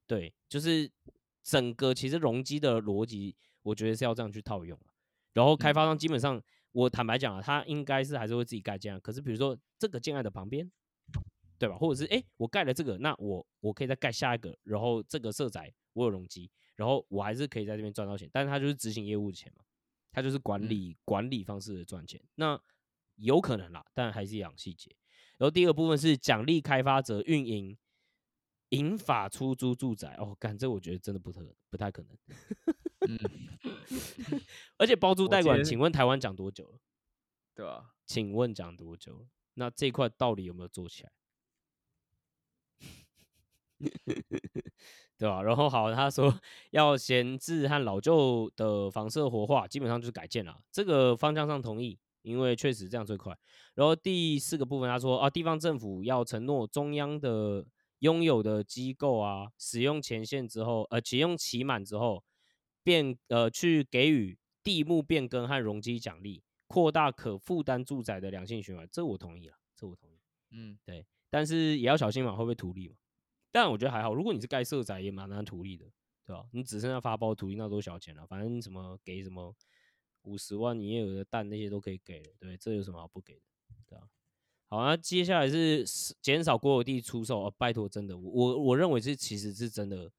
[0.06, 0.90] 对，就是
[1.42, 4.92] 整个其实容积的逻辑，我觉得是要这样去套用啊
[5.32, 9.00] 然后开发商基本上，我坦白讲啊，他应该是还是会自己盖建案。
[9.00, 10.68] 可是比如说这个建案的旁边，
[11.56, 11.76] 对吧？
[11.76, 16.50] 或者是哎、诶我盖了这个，那我我可以再盖下一个，然后这个社宅我有容积，
[16.80, 18.26] 然后我还是可以在这边赚到钱。
[18.32, 19.62] 但是他就是执行业务的钱嘛，
[20.10, 22.18] 他就是管理、管理方式的赚钱。
[22.36, 22.58] 那
[23.16, 24.96] 有可能啦，但还是养细节。
[25.36, 27.76] 然后第二个部分是奖励开发者运营
[28.70, 30.14] 引法出租住宅。
[30.18, 32.18] 哦，干这我觉得真的不特不太可能。
[33.08, 33.18] 嗯，
[34.78, 36.80] 而且包租代管，请问台湾讲多久了？
[37.54, 37.94] 对吧？
[38.06, 39.28] 请问讲多久了？
[39.54, 41.12] 那这一块到底有没有做起来？
[45.20, 45.42] 对吧？
[45.42, 46.34] 然后好，他说
[46.70, 50.56] 要闲置和老旧的房舍活化，基本上就是改建了。
[50.72, 53.36] 这个方向上同意，因为确实这样最快。
[53.74, 57.66] 然后第四个部分，他说啊，地方政府要承诺中央的
[57.98, 62.24] 拥有的机构啊，使用前线之后，呃，启用期满之后，
[62.82, 68.88] 变呃去给予地目变更和容积奖励，扩大可负担住宅的良性循环。
[68.90, 70.18] 这我同意了，这我同意。
[70.52, 72.94] 嗯，对，但是也要小心嘛，会不会图利嘛？
[73.52, 75.86] 但我觉得还好，如果你是盖社宅，也蛮难图利的，
[76.24, 76.46] 对吧？
[76.52, 79.54] 你只剩下发包图利，那多小钱了，反正什么给什么
[80.22, 83.40] 五十万营业额的蛋那些都可以给了，对，这有什么好不给的，
[83.86, 84.08] 对啊。
[84.68, 90.12] 好，那接下来是是减少国有地出售，哦、拜托，真的，我我我认为是其实是真的，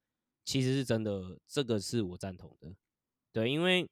[0.44, 2.74] 其实是真的，这个是我赞同的，
[3.32, 3.88] 对，因为，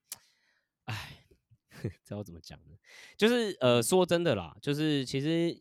[0.84, 1.24] 哎，
[2.04, 2.76] 这要怎么讲呢？
[3.16, 5.58] 就是呃，说真的啦，就是其实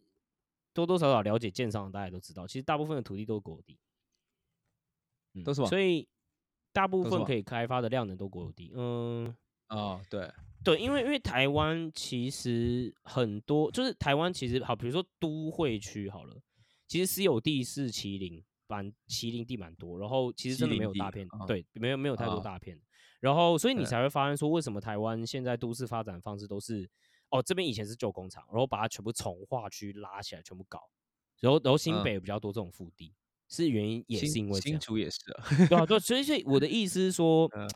[0.73, 3.77] 多多少少了解建商的，大家都知道，其实大部分的土地都是国有地，
[5.33, 6.07] 嗯都是吧所以
[6.71, 9.35] 大部分可以开发的量能都国有地，嗯。
[9.69, 10.27] 哦，对，
[10.63, 16.35] 对，因为因为台湾其实很多，就是台湾其实好，比如说都会区好了，
[16.87, 22.81] 其实私有地是麒麟蛮麒麟地蛮多，然后其实真的没有大片，啊对，没有没有太多啊大片，
[23.19, 26.89] 然后所以你才会发现说，为什么台湾现在都市发展方式都是，
[27.29, 30.89] 哦，这边以前是旧工厂，然后把它全部从化区拉起来，全部搞，
[31.39, 33.13] 然后然后新嗯北比较多这种腹地，
[33.47, 34.79] 是原因也是新新因为这样。
[34.79, 37.69] 竹也是啊，对啊，对， 所以所以我的意思是说，嗯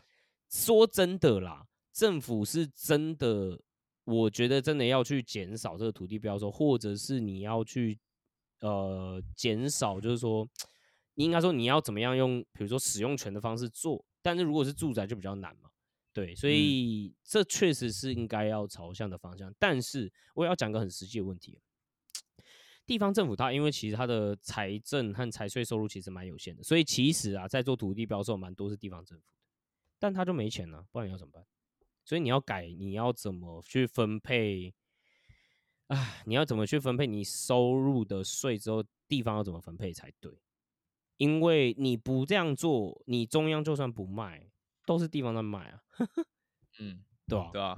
[0.50, 3.60] 说真的啦，政府是真的，
[4.04, 7.98] 我觉得真的要去减少这个土地标售，或者是你要去
[8.60, 10.48] 呃减少，就是说，
[11.14, 15.70] 你应该说你要怎么样用，比如说使用权的方式做，但是如果是住宅就比较难嘛。
[16.14, 21.60] 对，所嗯以这确实是应该要朝向的方向，但是我也要讲个很实际的问题，
[22.86, 29.38] 地方政府它因为其实它的财政和财税收入其实蛮有限的，所以其实啊，在做土地标售蛮多是地方政府的，
[29.98, 31.44] 但他就没钱了、不然你要怎么办？
[32.04, 34.72] 所以你要改，你要怎么去分配？
[35.88, 40.32] 啊，你要怎么去分配你收入的税之后，地方要怎么分配才对？
[41.16, 44.50] 因为你不这样做，你中央就算不卖，
[44.84, 45.82] 都是地方在卖啊，
[46.80, 47.76] 嗯，对啊、对啊，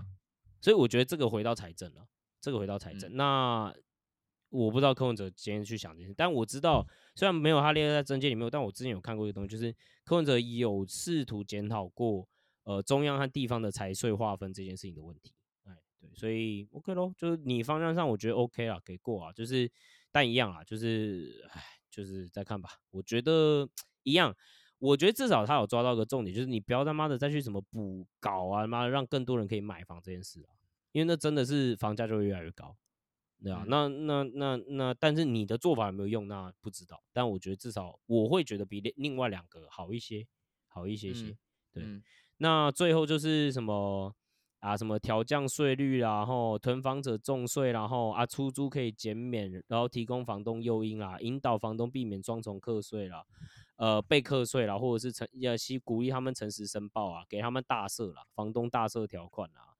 [0.60, 2.06] 所以我觉得这个回到财政了，
[2.40, 3.10] 这个回到财政。
[3.12, 3.74] 嗯那
[4.48, 6.86] 我不知道柯文哲今天去想这件事，但我知道
[7.16, 12.26] 虽然没有他列在政见里面，但我之前有看过一个东西，就是柯文哲有试图检讨过
[12.62, 15.34] 呃中央和地方的财税划分这件事情的问题。
[15.64, 19.70] 哎，对，所以 OK 咯，就是你方向上我觉得 OK 啦，给过啊，就是
[20.12, 22.70] 但一样啊，就是哎，就是再看吧。
[22.90, 23.68] 我觉得
[24.04, 24.34] 一样，
[24.78, 30.52] 我觉得至少他有抓到一个重点，就是你不要他妈的再去什么补搞啊，妈的让更多人可以买房这件事啊，
[30.92, 32.76] 因为那真的是房价就会越来越高。
[33.42, 37.02] 对啊，嗯那那那那，但是你的做法有没有用，那不知道。
[37.12, 40.26] 但我觉得至少我会觉得比另另外两个好一些，
[40.66, 41.26] 好一些些。
[41.26, 41.38] 嗯
[41.72, 42.02] 对，嗯
[42.38, 44.14] 那最后就是什么
[44.60, 53.24] 啊，什么调降税率啦，然后囤房者重税，然后啊出租可以减免，然后提供房东诱因啦，引导房东避免双重课税啦，
[53.76, 59.76] 呃被课税啦，或者是诚要希鼓励他们诚实申报啊，给他们大赦啦，房东大赦条款啦，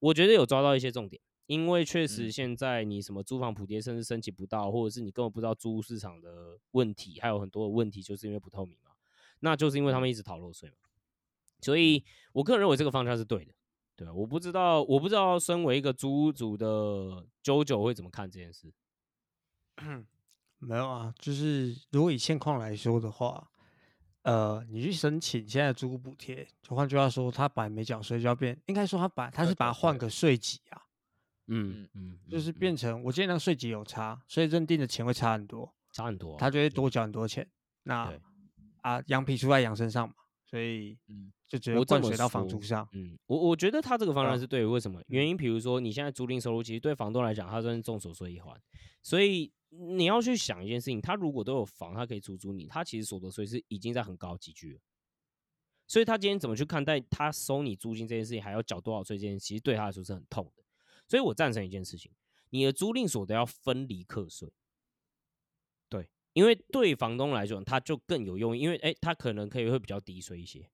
[0.00, 2.32] 我觉得有抓到一些重点，因为确实嗯。
[2.32, 8.90] 现在你什么租房补贴甚至申请不到，或者是你根本不知道租屋市场的问题，还有很多的问题，就是因为不透明嘛，
[9.40, 10.76] 那就是因为他们一直逃漏税嘛，
[11.62, 13.54] 所以我个人认为这个方向是对的。
[13.96, 18.70] 对，我不知道，我不知道，身为一个租屋族的 JoJo 会怎么看这件事。
[20.58, 23.50] 没有啊，就是如果以现况来说的话，
[24.22, 30.10] 呃，你去申请现在的租屋补贴，就换句话说，他本来没缴税就要变，应该说他把他是把它换个。
[30.10, 30.82] 税级啊，
[31.46, 37.48] 嗯嗯，就是变成我记得那个税级有差，所以认定的钱会差很多，差很多啊、他就会多缴很多钱。
[37.82, 38.20] 那对。
[38.82, 42.88] 啊，羊皮出在羊身上嘛，所以嗯就只我这么会灌水到房租上。
[42.92, 45.00] 嗯，我我觉得他这个方案是对的，为什么？
[45.08, 48.60] 原因比如说你现在租赁收入，其实对房东来讲，他算是重所税一环，
[49.02, 54.80] 所以你要去想一件事情，他如果都有房，他可以出租你，他其实所得税是已经在很高的集聚了。
[55.86, 60.64] 所以他今天怎么去看待他收你租金这件事情，还要缴多少税这件事，其实对他来说是很痛的。
[61.06, 62.10] 所以我赞成一件事情，
[62.50, 64.52] 你的租赁所得要分离课税。
[65.88, 70.68] 对，因为对房东来讲，他就更有用，因为哎，他可能可以会比较低税一些，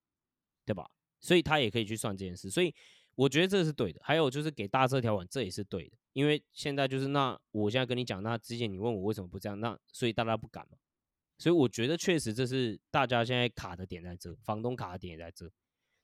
[0.64, 0.88] 对吧？
[1.20, 2.74] 所以他也可以去算这件事，所以
[3.14, 4.00] 我觉得这是对的。
[4.02, 10.78] 还有就是给大车条款，这也是对的，因为现在就是那我现在跟你讲，那之前你问我为什么不这样，那所以大家不敢嘛。
[11.38, 15.50] 所以我觉得确实这是大家现在卡的点在这，房东卡的点也在这。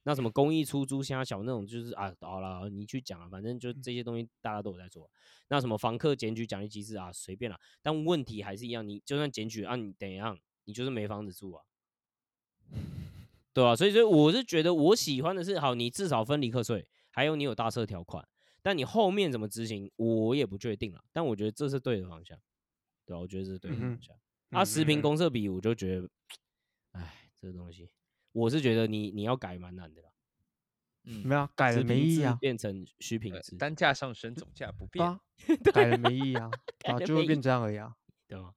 [0.04, 5.10] 那什么公益出租瞎小那种，就是啊，好了，你去讲啊，反正就这些东西大家都有在做。
[5.48, 7.60] 那什么房客检举奖励机制啊，随便啦。
[7.82, 11.64] 但问题还是一样，你就算检举啊，你怎样，你就是没房子住啊。
[13.58, 18.24] 对啊，所以所以我是觉得我喜欢的是，好，你至少分离课税，还有你有大赦条款，
[18.62, 21.02] 但你后面怎么执行，我也不确定了。
[21.12, 22.38] 但我觉得这是对的方向，
[23.04, 24.14] 对啊，我觉得这是对的方向。
[24.50, 26.08] 啊，十平嗯公社比，我就觉得，
[26.92, 27.90] 哎，这个东西，
[28.30, 30.08] 我是觉得你你要改蛮难的啦。
[31.02, 35.04] 嗯没有啊改了没意义啊，变成虚平呃制，单价上升，总价不 变。
[35.04, 35.18] 啊，
[35.72, 37.92] 改了没意义啊，啊，改了没意就会变这样而已啊。
[38.28, 38.54] 对吗？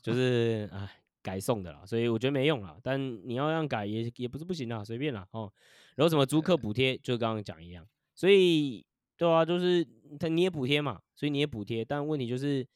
[0.00, 2.78] 就是哎，改送的啦，所以我觉得没用啦。
[2.82, 2.98] 但
[3.28, 5.52] 你要让改也也不是不行啦，随便啦哦。
[5.94, 8.86] 然后什么租客补贴，就刚刚讲一样，所以
[9.18, 9.86] 对啊，就是
[10.18, 12.66] 他你也补贴嘛，所以你也补贴，但问题就是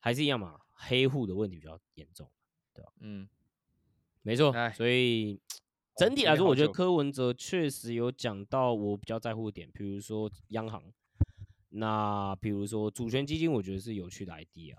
[0.00, 2.28] 还是一样嘛，黑户的问题比较严重。
[2.74, 3.28] 对吧嗯，
[4.22, 5.40] 没错哎，所以
[5.96, 10.82] 整体来说，我觉得柯文哲确实有讲到我比较在乎的点，比如说央行，
[11.70, 14.74] 那比如说主权基金，我觉得是有趣的 idea。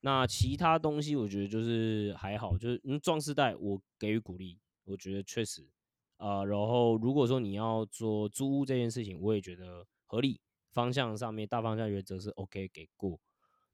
[0.00, 5.68] 那其他东西，我觉得就是还好，就是嗯，壮士代我给予鼓励，我觉得确实，
[6.18, 10.40] 呃，然后如果说你要做租屋这件事情，我也觉得合理，
[10.72, 13.18] 方向上面大方向原则是 OK 给过。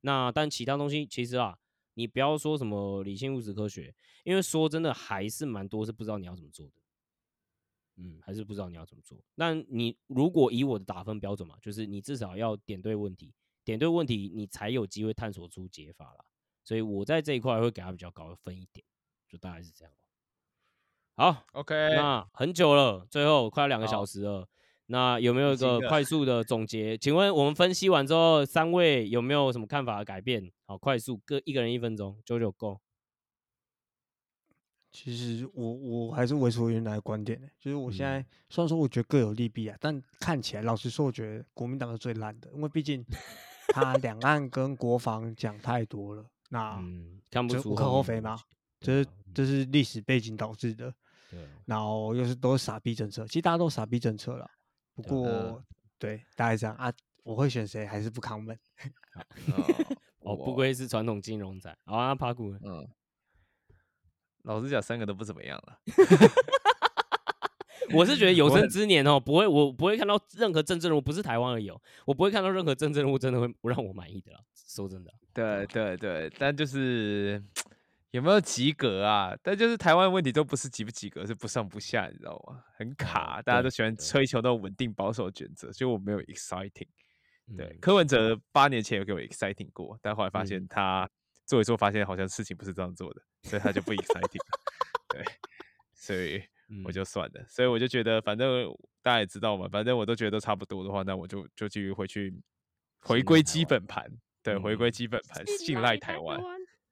[0.01, 1.59] 那但其他东西其实啊，
[1.95, 3.95] 你不要说什么理性物质科学，
[4.25, 6.73] 因为说真的还是蛮多是不知道你要怎么做的。
[7.97, 9.23] 嗯，还是不知道你要怎么做。
[9.35, 16.25] 那你如果以我的打分标准嘛，就是你至少要点对问题，点对问题，你才有机会探索出解法啦。
[16.65, 18.85] 所以我在这一块会给他比较高的分一点，
[19.29, 19.93] 就大概是这样。
[21.15, 24.49] 好，OK，那很久了，最后快要两个小好时了。
[24.87, 26.99] 那有没有一个快速的总结？
[26.99, 30.51] 请问我们分析完之后，三位有没有什么看法的改变？
[30.67, 32.81] 好，快速各一个人一分钟，九九够。
[34.91, 43.03] 其实我我还是维持我原来的观点的，就是我现在嗯虽然说我觉得各有利弊啊，但看起来老实说，我觉得国民党是最烂的，因为毕竟
[43.73, 48.39] 他两岸跟国防讲太多了，那嗯，看不这无可厚非嘛
[48.81, 50.95] 这是这是历史背景导致的，
[51.65, 54.51] 然后又是都是傻逼政策，其实大家都傻逼政策了，
[54.95, 55.65] 不过嗯
[55.99, 56.93] 对大概这样啊，
[57.23, 58.59] 我会选谁还是不扛门，
[60.21, 61.77] 哦，不我愧是传统金融仔。
[61.85, 62.89] 好啊，爬股呢嗯，
[64.43, 65.79] 老实讲，三个都不怎么样了。
[67.95, 74.41] 我是觉得有生之年哦，不会，我不会看到任何政治人物，不是台湾而已哦，我不会看到任何政治人物真的会不让我满意的啦。
[74.55, 77.43] 说真的，对对对，但就是
[78.11, 79.37] 有没有及格啊？
[79.43, 82.63] 但就是台湾问题都不是及不及格，是不上不下，你知道吗？
[82.79, 86.89] 很卡，大家都喜欢追求那种稳定保守的选择，所以我没有 exciting。
[87.57, 91.11] 对，嗯柯文哲八年前有给我 exciting 过，但后来发现嗯他
[91.45, 94.61] 做一做，发现好像事情不是这样做的，所以他就不 exciting 了。
[95.09, 95.25] 对，
[95.93, 96.43] 所以
[96.85, 97.45] 我嗯就算了。
[97.49, 98.67] 所以我就觉得，反正
[99.03, 102.35] 大家也知道嘛，反正我都觉得都差不多的话，那我就就继续回去
[103.01, 104.11] 回归基本盘，
[104.43, 106.41] 对，回归嗯基本盘，信赖台湾。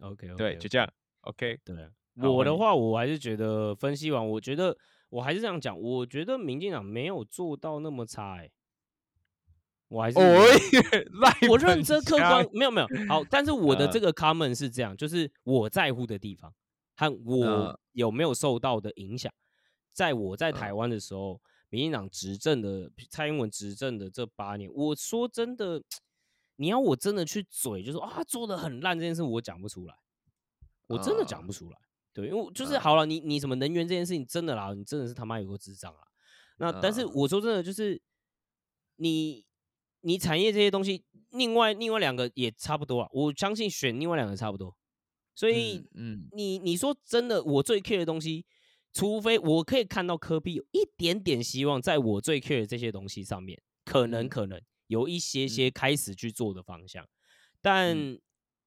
[0.01, 0.91] OK，对，就这样。
[1.23, 1.77] OK，对
[2.29, 4.77] 我的话，我还是觉得分析完，我觉得
[5.09, 8.51] 我还是这样讲，我觉得民进党没有做到那么差、欸，
[9.89, 10.23] 我还是哦，
[11.51, 16.53] 我认真客观，没有没有好，但是我的这呃个 comment 是这样，就是我在乎的地方
[16.97, 19.33] 和我呃有没有受到的影响。
[20.01, 21.39] 在我在台呃湾的时候，
[21.69, 25.83] 民进党执政的蔡英文执政的这八年，我说真的，
[26.57, 29.95] 你要我真的去嘴，就说啊做的很烂这件事，我讲不出来，
[30.87, 31.77] 我真的讲呃不出来。
[32.15, 36.01] 对，因为就是呃好了，你你什么能源这件事情，真的啦，你真的是他妈有个智障啊。
[36.57, 38.01] 那但是呃我说真的，就是
[38.97, 39.45] 你
[40.01, 43.09] 你产业这些东西，另外另外两个也差不多啊。
[43.13, 44.75] 我相信选另外两个差不多，
[45.35, 48.47] 所以嗯嗯你你说真的，我最 care 的东西，
[48.93, 57.09] 除非我可以看到科比有一点点希望，在我最 care 的这些东西上面，可能嗯可能有一些嗯些开始去做的方向，
[57.61, 58.19] 但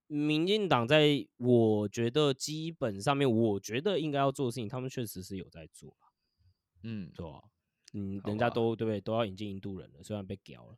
[0.08, 6.08] 民进党在我觉得基本上面，我觉得应该要做的事情，他们确实是有在做啊，
[6.84, 7.42] 嗯，对吧？
[7.94, 9.00] 嗯，人家都对不对？
[9.02, 10.78] 都要引进印度人了，虽然被屌了，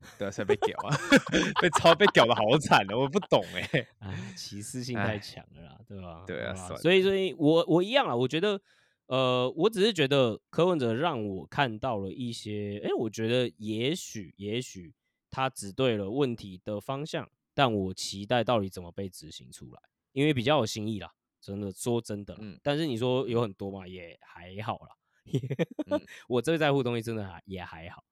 [0.18, 0.96] 对啊，才被屌啊，
[1.60, 3.86] 被超被屌的好惨的，我不懂哎。
[4.00, 6.24] 哎，歧视性太哎强了啦，对吧？
[6.26, 8.60] 对啊所以所以我我一样啊，我觉得，
[9.06, 14.94] 呃，我只是觉得柯文哲让我看到了一些，哎，我觉得也许也许
[15.30, 19.80] 他指对了问题的方向，但我期待到底怎么被执行出来，
[20.12, 24.88] 因为比较有新意啦，真的说真的啦，嗯但是你说有很多嘛，也还好啦。
[25.90, 28.02] 嗯我最在乎的东西真的还也还好，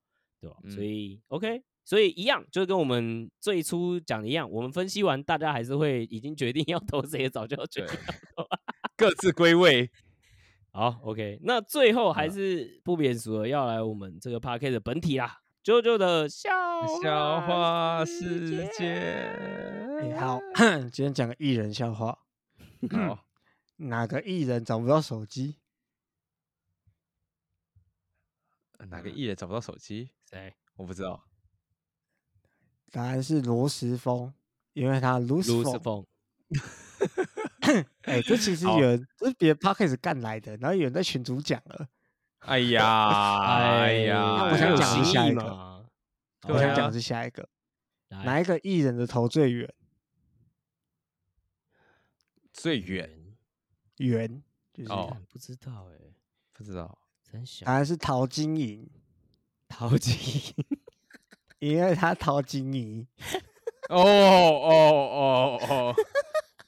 [0.41, 0.57] 对吧？
[0.69, 8.49] 所嗯以 OK，所以一样，就是跟我们最初讲的一样，我们分析完，大家还是会已经决定要投谁，早就决定要投。
[8.97, 9.91] 各自归位。
[10.75, 16.49] 好，OK，那最后还嗯是不免俗的要来我们这个 p a r k 的本体啦，啾啾的笑
[17.03, 18.95] 笑话世世界，
[20.01, 20.41] 哎好，
[20.91, 22.19] 今天讲个艺人笑话，
[22.91, 23.27] 好，
[23.77, 25.57] 哪个艺人找不到手机？
[28.89, 30.11] 哪个艺人找不到手机？
[30.29, 30.55] 谁？
[30.77, 31.23] 我不知道。
[32.91, 34.33] 答案是罗时丰，
[34.73, 36.07] 因为他卢斯 phone。
[37.63, 37.85] 峰。
[38.03, 41.89] 哎，这其实有人这是别的 podcast 干来的，然后有人在群主讲了，
[42.41, 45.87] 哎呀，哎呀，那我想讲是下一个
[46.49, 47.49] 我想讲的是下一个，
[48.09, 49.73] 哪一个艺人的头最远？
[52.53, 53.09] 最远
[53.97, 54.43] 圆
[54.75, 56.13] 就是哦不知道哎，
[56.53, 56.99] 不知道。
[57.23, 58.91] 真小答案是陶晶莹，
[59.69, 60.67] 陶晶莹
[61.61, 63.07] 因为他陶晶莹。
[63.89, 65.95] 哦哦哦哦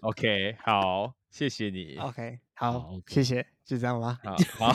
[0.05, 1.97] ，OK，好，谢谢你。
[1.99, 4.19] OK，好谢谢，就这样吧。
[4.23, 4.37] 好，
[4.69, 4.73] 好，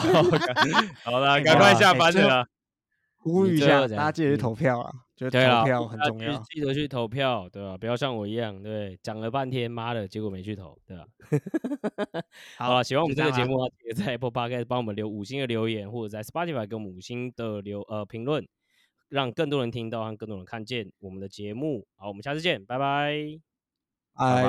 [1.04, 2.46] 好了，哎赶快下班了。
[3.22, 6.38] 呼吁一下，大家记得投票啊，就是对了，投票很重要。
[6.38, 11.06] 记得去投票，对吧、不要像我一样，对，讲了半天，妈的，结果没去投，对吧、
[12.56, 18.48] 好了，喜欢我们这个节目的话，记得在 Apple Podcast 帮我们留五星的留言，或者在 Spotify 给我们五星的留呃评论，
[19.10, 21.86] 让更多人听到和更多人看见我们的节目。
[21.96, 23.49] 好，我们下次见，拜拜。
[24.20, 24.44] 哎